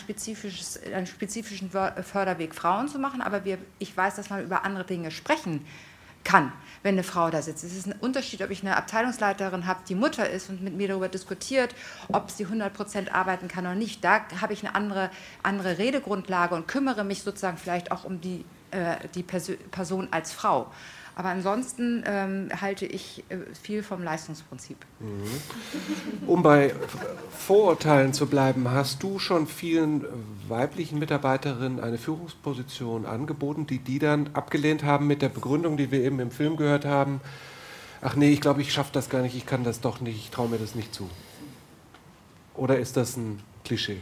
[0.95, 3.21] einen spezifischen Förderweg Frauen zu machen.
[3.21, 5.65] Aber wir, ich weiß, dass man über andere Dinge sprechen
[6.25, 7.65] kann wenn eine Frau da sitzt.
[7.65, 10.89] Es ist ein Unterschied, ob ich eine Abteilungsleiterin habe, die Mutter ist und mit mir
[10.89, 11.75] darüber diskutiert,
[12.13, 14.05] ob sie 100 Prozent arbeiten kann oder nicht.
[14.05, 15.11] Da habe ich eine andere,
[15.43, 20.33] andere Redegrundlage und kümmere mich sozusagen vielleicht auch um die, äh, die Perso Person als
[20.33, 20.73] Frau.
[21.15, 24.79] Aber ansonsten ähm, halte ich äh, viel vom Leistungsprinzip.
[25.01, 26.27] Mhm.
[26.27, 26.75] Um bei
[27.31, 30.05] Vorurteilen zu bleiben, hast du schon vielen
[30.49, 36.01] weiblichen Mitarbeiterinnen eine Führungsposition angeboten, die die dann abgelehnt haben mit der Begründung, die wir
[36.03, 37.21] eben im Film gehört haben?
[38.01, 40.31] Ach nee, ich glaube, ich schaffe das gar nicht, ich kann das doch nicht, ich
[40.31, 41.11] traue mir das nicht zu.
[42.55, 44.01] Oder ist das ein Klischee?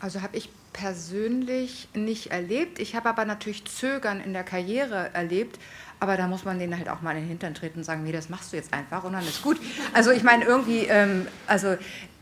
[0.00, 2.78] Also habe ich persönlich nicht erlebt.
[2.78, 5.58] Ich habe aber natürlich Zögern in der Karriere erlebt.
[5.98, 8.12] Aber da muss man denen halt auch mal in den Hintern treten und sagen, nee,
[8.12, 9.60] das machst du jetzt einfach und dann ist gut.
[9.92, 11.76] Also ich meine irgendwie, ähm, also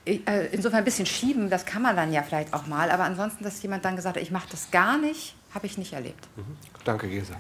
[0.05, 2.91] äh, insofern ein bisschen schieben, das kann man dann ja vielleicht auch mal.
[2.91, 5.93] Aber ansonsten, dass jemand dann gesagt hat, ich mache das gar nicht, habe ich nicht
[5.93, 6.27] erlebt.
[6.37, 6.57] Mhm.
[6.85, 7.35] Danke, Gesa.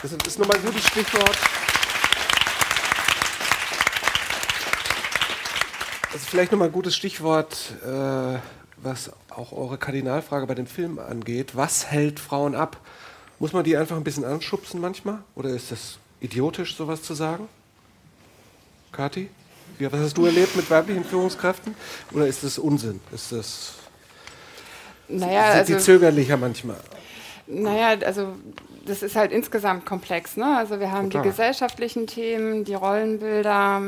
[0.00, 1.36] Das ist nochmal ein gutes Stichwort.
[6.12, 8.38] Das ist vielleicht nochmal ein gutes Stichwort, äh,
[8.82, 11.56] was auch eure Kardinalfrage bei dem Film angeht.
[11.56, 12.78] Was hält Frauen ab?
[13.38, 15.18] Muss man die einfach ein bisschen anschubsen manchmal?
[15.34, 17.48] Oder ist das idiotisch, sowas zu sagen?
[18.92, 19.30] Kathi?
[19.78, 21.74] was hast du erlebt mit weiblichen Führungskräften?
[22.12, 23.00] Oder ist das Unsinn?
[23.12, 23.72] Ist das.
[25.08, 26.80] Naja, sind also, die zögerlicher manchmal?
[27.46, 28.34] Naja, also
[28.86, 30.36] das ist halt insgesamt komplex.
[30.36, 30.56] Ne?
[30.56, 31.22] Also wir haben Total.
[31.22, 33.82] die gesellschaftlichen Themen, die Rollenbilder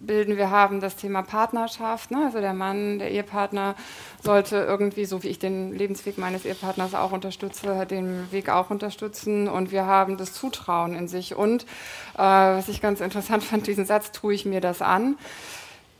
[0.00, 0.36] bilden.
[0.36, 2.10] Wir haben das Thema Partnerschaft.
[2.10, 2.24] Ne?
[2.24, 3.74] Also der Mann, der Ehepartner
[4.22, 9.48] sollte irgendwie, so wie ich den Lebensweg meines Ehepartners auch unterstütze, den Weg auch unterstützen.
[9.48, 11.34] Und wir haben das Zutrauen in sich.
[11.34, 11.62] Und
[12.14, 15.16] äh, was ich ganz interessant fand, diesen Satz, tue ich mir das an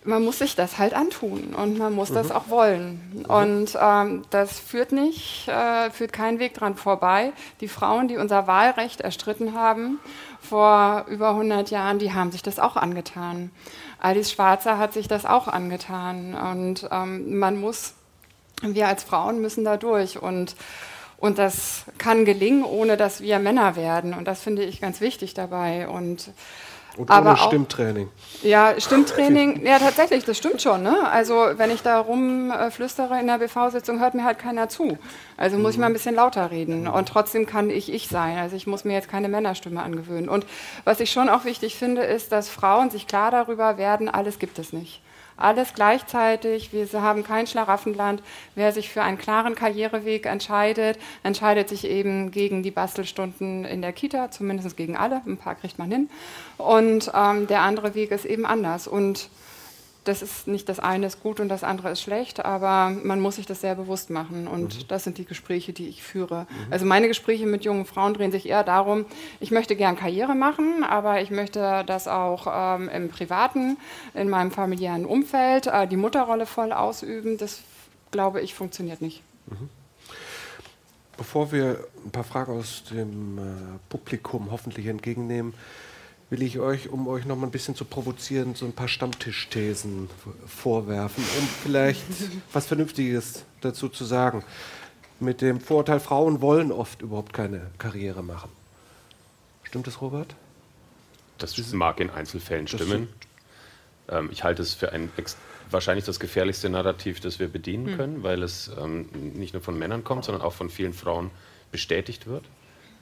[0.04, 2.14] man muss sich das halt antun und man muss mhm.
[2.14, 3.00] das auch wollen.
[3.14, 3.24] Mhm.
[3.24, 7.32] Und ähm, das führt nicht, äh, führt keinen Weg dran vorbei.
[7.60, 9.98] Die Frauen, die unser Wahlrecht erstritten haben
[10.40, 13.50] vor über 100 Jahren, die haben sich das auch angetan.
[14.00, 16.34] Alice Schwarzer hat sich das auch angetan.
[16.34, 17.94] Und ähm, man muss,
[18.62, 20.20] wir als Frauen müssen da durch.
[20.20, 20.56] Und
[21.22, 24.12] und das kann gelingen, ohne dass wir Männer werden.
[24.12, 25.86] Und das finde ich ganz wichtig dabei.
[25.86, 26.32] Und
[26.96, 28.08] und aber ohne Stimmtraining.
[28.08, 30.82] Auch, ja, Stimmtraining, ja tatsächlich, das stimmt schon.
[30.82, 31.08] Ne?
[31.10, 34.98] Also wenn ich da rumflüstere in der BV-Sitzung, hört mir halt keiner zu.
[35.36, 35.70] Also muss mhm.
[35.70, 36.88] ich mal ein bisschen lauter reden.
[36.88, 38.38] Und trotzdem kann ich ich sein.
[38.38, 40.28] Also ich muss mir jetzt keine Männerstimme angewöhnen.
[40.28, 40.46] Und
[40.84, 44.58] was ich schon auch wichtig finde, ist, dass Frauen sich klar darüber werden, alles gibt
[44.58, 45.00] es nicht
[45.36, 46.72] alles gleichzeitig.
[46.72, 48.22] Wir haben kein Schlaraffenland.
[48.54, 53.92] Wer sich für einen klaren Karriereweg entscheidet, entscheidet sich eben gegen die Bastelstunden in der
[53.92, 55.22] Kita, zumindest gegen alle.
[55.26, 56.10] Ein paar kriegt man hin.
[56.58, 58.86] Und ähm, der andere Weg ist eben anders.
[58.86, 59.28] Und
[60.04, 63.36] das ist nicht das eine ist gut und das andere ist schlecht, aber man muss
[63.36, 64.88] sich das sehr bewusst machen und mhm.
[64.88, 66.46] das sind die Gespräche, die ich führe.
[66.48, 66.72] Mhm.
[66.72, 69.06] Also meine Gespräche mit jungen Frauen drehen sich eher darum,
[69.38, 73.76] ich möchte gern Karriere machen, aber ich möchte das auch ähm, im privaten,
[74.14, 77.38] in meinem familiären Umfeld, äh, die Mutterrolle voll ausüben.
[77.38, 77.60] Das
[78.10, 79.22] glaube ich funktioniert nicht.
[79.46, 79.68] Mhm.
[81.16, 83.42] Bevor wir ein paar Fragen aus dem äh,
[83.88, 85.54] Publikum hoffentlich entgegennehmen,
[86.32, 90.08] will ich euch, um euch noch mal ein bisschen zu provozieren, so ein paar Stammtischthesen
[90.46, 92.02] vorwerfen, um vielleicht
[92.54, 94.42] was Vernünftiges dazu zu sagen.
[95.20, 98.48] Mit dem Vorurteil, Frauen wollen oft überhaupt keine Karriere machen.
[99.62, 100.34] Stimmt das, Robert?
[101.36, 103.08] Das mag in Einzelfällen stimmen.
[104.08, 105.10] Ähm, ich halte es für ein
[105.70, 107.96] wahrscheinlich das gefährlichste Narrativ, das wir bedienen hm.
[107.98, 111.30] können, weil es ähm, nicht nur von Männern kommt, sondern auch von vielen Frauen
[111.70, 112.46] bestätigt wird.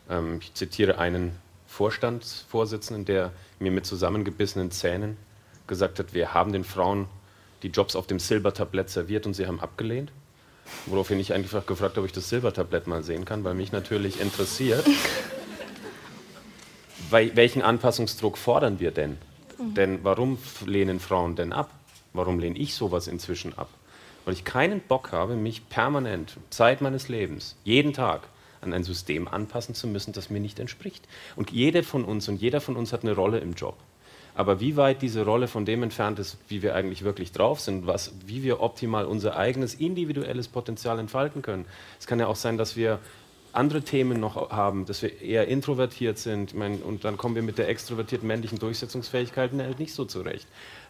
[0.09, 1.39] Ähm, ich zitiere einen
[1.71, 5.17] Vorstandsvorsitzenden, der mir mit zusammengebissenen Zähnen
[5.69, 7.07] gesagt hat, wir haben den Frauen
[7.63, 10.11] die Jobs auf dem Silbertablett serviert und sie haben abgelehnt.
[10.87, 14.21] Woraufhin ich einfach gefragt habe, ob ich das Silbertablett mal sehen kann, weil mich natürlich
[14.21, 14.85] interessiert,
[17.11, 19.17] welchen Anpassungsdruck fordern wir denn?
[19.59, 21.71] Denn warum lehnen Frauen denn ab?
[22.13, 23.69] Warum lehne ich sowas inzwischen ab?
[24.25, 28.23] Weil ich keinen Bock habe, mich permanent, Zeit meines Lebens, jeden Tag
[28.61, 31.07] an ein System anpassen zu müssen, das mir nicht entspricht.
[31.37, 33.77] Und jede von uns und jeder von uns hat eine Rolle im Job.
[34.35, 37.87] Aber wie weit diese Rolle von dem entfernt ist, wie wir eigentlich wirklich drauf sind,
[37.87, 41.67] was, wie wir optimal unser eigenes individuelles Potenzial entfalten können.
[41.99, 43.01] Es kann ja auch sein, dass wir
[43.53, 46.55] andere Themen noch haben, dass wir eher introvertiert sind.
[46.55, 50.47] Meine, und dann kommen wir mit der extrovertierten männlichen Durchsetzungsfähigkeit halt nicht so zurecht.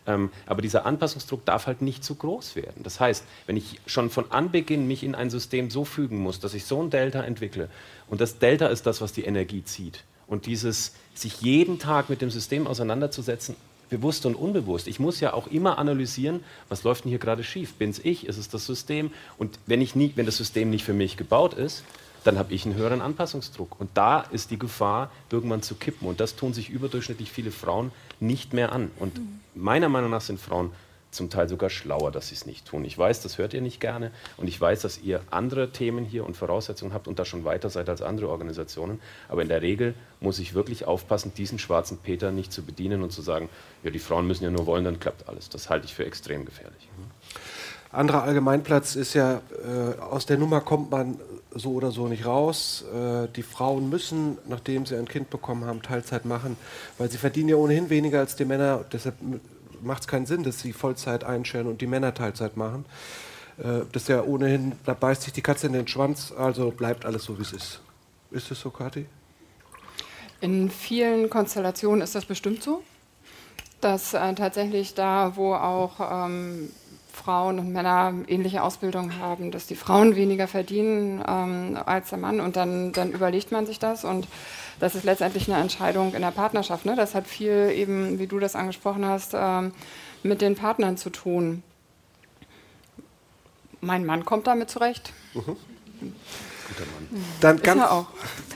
[0.06, 2.82] Ähm, aber dieser Anpassungsdruck darf halt nicht zu groß werden.
[2.82, 6.54] Das heißt, wenn ich schon von Anbeginn mich in ein System so fügen muss, dass
[6.54, 7.68] ich so ein Delta entwickle,
[8.08, 12.22] und das Delta ist das, was die Energie zieht, und dieses sich jeden Tag mit
[12.22, 13.56] dem System auseinanderzusetzen,
[13.90, 14.86] bewusst und unbewusst.
[14.86, 17.74] Ich muss ja auch immer analysieren, was läuft denn hier gerade schief?
[17.74, 18.26] Bin es ich?
[18.26, 19.10] Ist es das System?
[19.36, 21.84] Und wenn, ich nie, wenn das System nicht für mich gebaut ist,
[22.24, 23.80] dann habe ich einen höheren Anpassungsdruck.
[23.80, 26.08] Und da ist die Gefahr, irgendwann zu kippen.
[26.08, 28.90] Und das tun sich überdurchschnittlich viele Frauen nicht mehr an.
[28.98, 29.20] Und
[29.54, 30.72] meiner Meinung nach sind Frauen
[31.10, 32.84] zum Teil sogar schlauer, dass sie es nicht tun.
[32.84, 36.24] Ich weiß, das hört ihr nicht gerne und ich weiß, dass ihr andere Themen hier
[36.24, 39.00] und Voraussetzungen habt und da schon weiter seid als andere Organisationen.
[39.28, 43.10] Aber in der Regel muss ich wirklich aufpassen, diesen schwarzen Peter nicht zu bedienen und
[43.10, 43.48] zu sagen,
[43.82, 45.48] ja, die Frauen müssen ja nur wollen, dann klappt alles.
[45.48, 46.88] Das halte ich für extrem gefährlich.
[47.92, 51.18] Anderer Allgemeinplatz ist ja, äh, aus der Nummer kommt man
[51.54, 52.84] so oder so nicht raus.
[52.94, 56.56] Äh, die Frauen müssen, nachdem sie ein Kind bekommen haben, Teilzeit machen,
[56.98, 58.84] weil sie verdienen ja ohnehin weniger als die Männer.
[58.92, 59.16] Deshalb
[59.82, 62.84] macht es keinen Sinn, dass sie Vollzeit einstellen und die Männer Teilzeit machen.
[63.58, 67.04] Äh, das ist ja ohnehin, da beißt sich die Katze in den Schwanz, also bleibt
[67.04, 67.80] alles so, wie es ist.
[68.30, 69.06] Ist es so, Kathi?
[70.40, 72.82] In vielen Konstellationen ist das bestimmt so,
[73.80, 76.70] dass äh, tatsächlich da, wo auch ähm,
[77.20, 82.40] Frauen und Männer ähnliche Ausbildung haben, dass die Frauen weniger verdienen ähm, als der Mann
[82.40, 84.26] und dann, dann überlegt man sich das und
[84.80, 86.86] das ist letztendlich eine Entscheidung in der Partnerschaft.
[86.86, 86.96] Ne?
[86.96, 89.72] Das hat viel eben, wie du das angesprochen hast, ähm,
[90.22, 91.62] mit den Partnern zu tun.
[93.82, 95.12] Mein Mann kommt damit zurecht.
[95.34, 95.42] Mhm.
[95.42, 97.24] Guter Mann.
[97.40, 98.06] Dann ganz,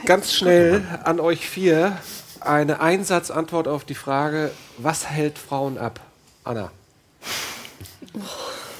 [0.07, 1.99] ganz schnell an euch vier
[2.41, 6.01] eine Einsatzantwort auf die Frage, was hält Frauen ab?
[6.45, 6.71] Anna.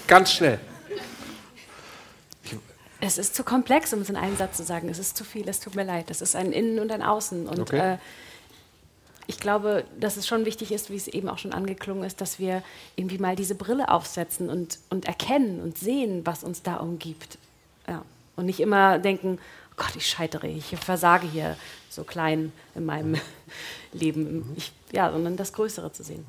[0.07, 0.61] Ganz schnell.
[3.01, 4.89] Es ist zu komplex, um es in einem Satz zu sagen.
[4.89, 6.11] Es ist zu viel, es tut mir leid.
[6.11, 7.47] Es ist ein Innen und ein Außen.
[7.47, 7.95] Und okay.
[7.95, 7.99] äh,
[9.27, 12.39] ich glaube, dass es schon wichtig ist, wie es eben auch schon angeklungen ist, dass
[12.39, 12.63] wir
[12.97, 17.37] irgendwie mal diese Brille aufsetzen und, und erkennen und sehen, was uns da umgibt.
[17.87, 18.03] Ja.
[18.37, 19.39] Und nicht immer denken,
[19.71, 21.57] oh Gott, ich scheitere, ich versage hier
[21.91, 23.17] so klein in meinem
[23.93, 24.55] Leben.
[24.57, 26.25] Ich, ja, sondern das Größere zu sehen.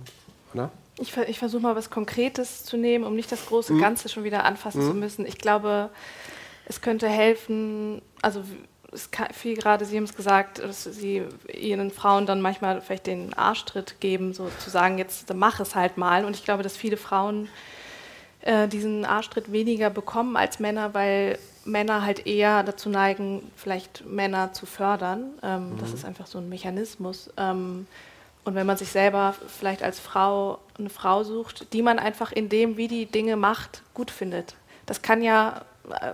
[0.53, 0.71] Na?
[0.97, 3.81] Ich, ich versuche mal was Konkretes zu nehmen, um nicht das große mhm.
[3.81, 4.89] Ganze schon wieder anfassen mhm.
[4.89, 5.25] zu müssen.
[5.25, 5.89] Ich glaube,
[6.67, 8.43] es könnte helfen, also
[8.91, 11.23] es kann, viel gerade, Sie haben es gesagt, dass Sie
[11.53, 15.97] Ihren Frauen dann manchmal vielleicht den Arschtritt geben, so zu sagen, jetzt mach es halt
[15.97, 16.25] mal.
[16.25, 17.49] Und ich glaube, dass viele Frauen
[18.41, 24.53] äh, diesen Arschtritt weniger bekommen als Männer, weil Männer halt eher dazu neigen, vielleicht Männer
[24.53, 25.31] zu fördern.
[25.43, 25.77] Ähm, mhm.
[25.79, 27.29] Das ist einfach so ein Mechanismus.
[27.37, 27.87] Ähm,
[28.45, 32.47] und wenn man sich selber vielleicht als Frau eine Frau sucht, die man einfach in
[32.47, 34.55] dem, wie die Dinge macht, gut findet.
[34.85, 36.11] Das kann ja, äh,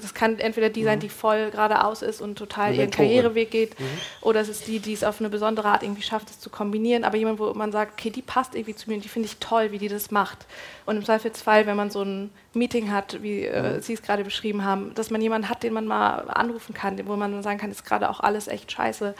[0.00, 1.02] das kann entweder die sein, mhm.
[1.02, 3.84] die voll geradeaus ist und total ihren Karriereweg geht, mhm.
[4.22, 7.04] oder es ist die, die es auf eine besondere Art irgendwie schafft, es zu kombinieren.
[7.04, 9.36] Aber jemand, wo man sagt, okay, die passt irgendwie zu mir und die finde ich
[9.36, 10.46] toll, wie die das macht.
[10.86, 13.82] Und im Zweifelsfall, wenn man so ein Meeting hat, wie äh, mhm.
[13.82, 17.16] Sie es gerade beschrieben haben, dass man jemanden hat, den man mal anrufen kann, wo
[17.16, 19.14] man sagen kann, ist gerade auch alles echt scheiße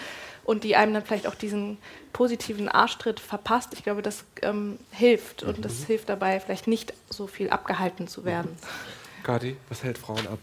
[0.51, 1.79] und die einem dann vielleicht auch diesen
[2.13, 3.69] positiven Arschtritt verpasst.
[3.73, 5.63] Ich glaube, das ähm, hilft und mhm.
[5.63, 8.51] das hilft dabei, vielleicht nicht so viel abgehalten zu werden.
[8.51, 9.23] Mhm.
[9.23, 10.41] Gadi, was hält Frauen ab?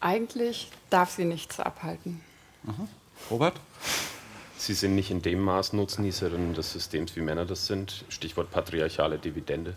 [0.00, 2.20] Eigentlich darf sie nichts abhalten.
[2.64, 2.88] Mhm.
[3.30, 3.54] Robert?
[4.56, 8.04] Sie sind nicht in dem Maß Nutznießerinnen des Systems, wie Männer das sind.
[8.08, 9.76] Stichwort patriarchale Dividende.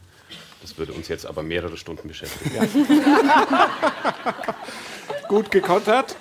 [0.63, 2.55] Das würde uns jetzt aber mehrere Stunden beschäftigen.
[2.55, 2.65] Ja.
[5.27, 6.15] Gut gekontert.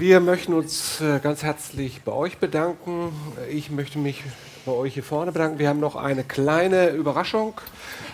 [0.00, 3.12] Wir möchten uns äh, ganz herzlich bei euch bedanken.
[3.50, 4.22] Ich möchte mich
[4.64, 5.58] bei euch hier vorne bedanken.
[5.58, 7.52] Wir haben noch eine kleine Überraschung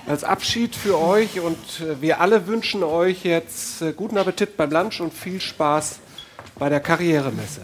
[0.04, 4.72] als Abschied für euch und äh, wir alle wünschen euch jetzt äh, guten Appetit beim
[4.72, 6.00] Lunch und viel Spaß
[6.58, 7.60] bei der Karrieremesse.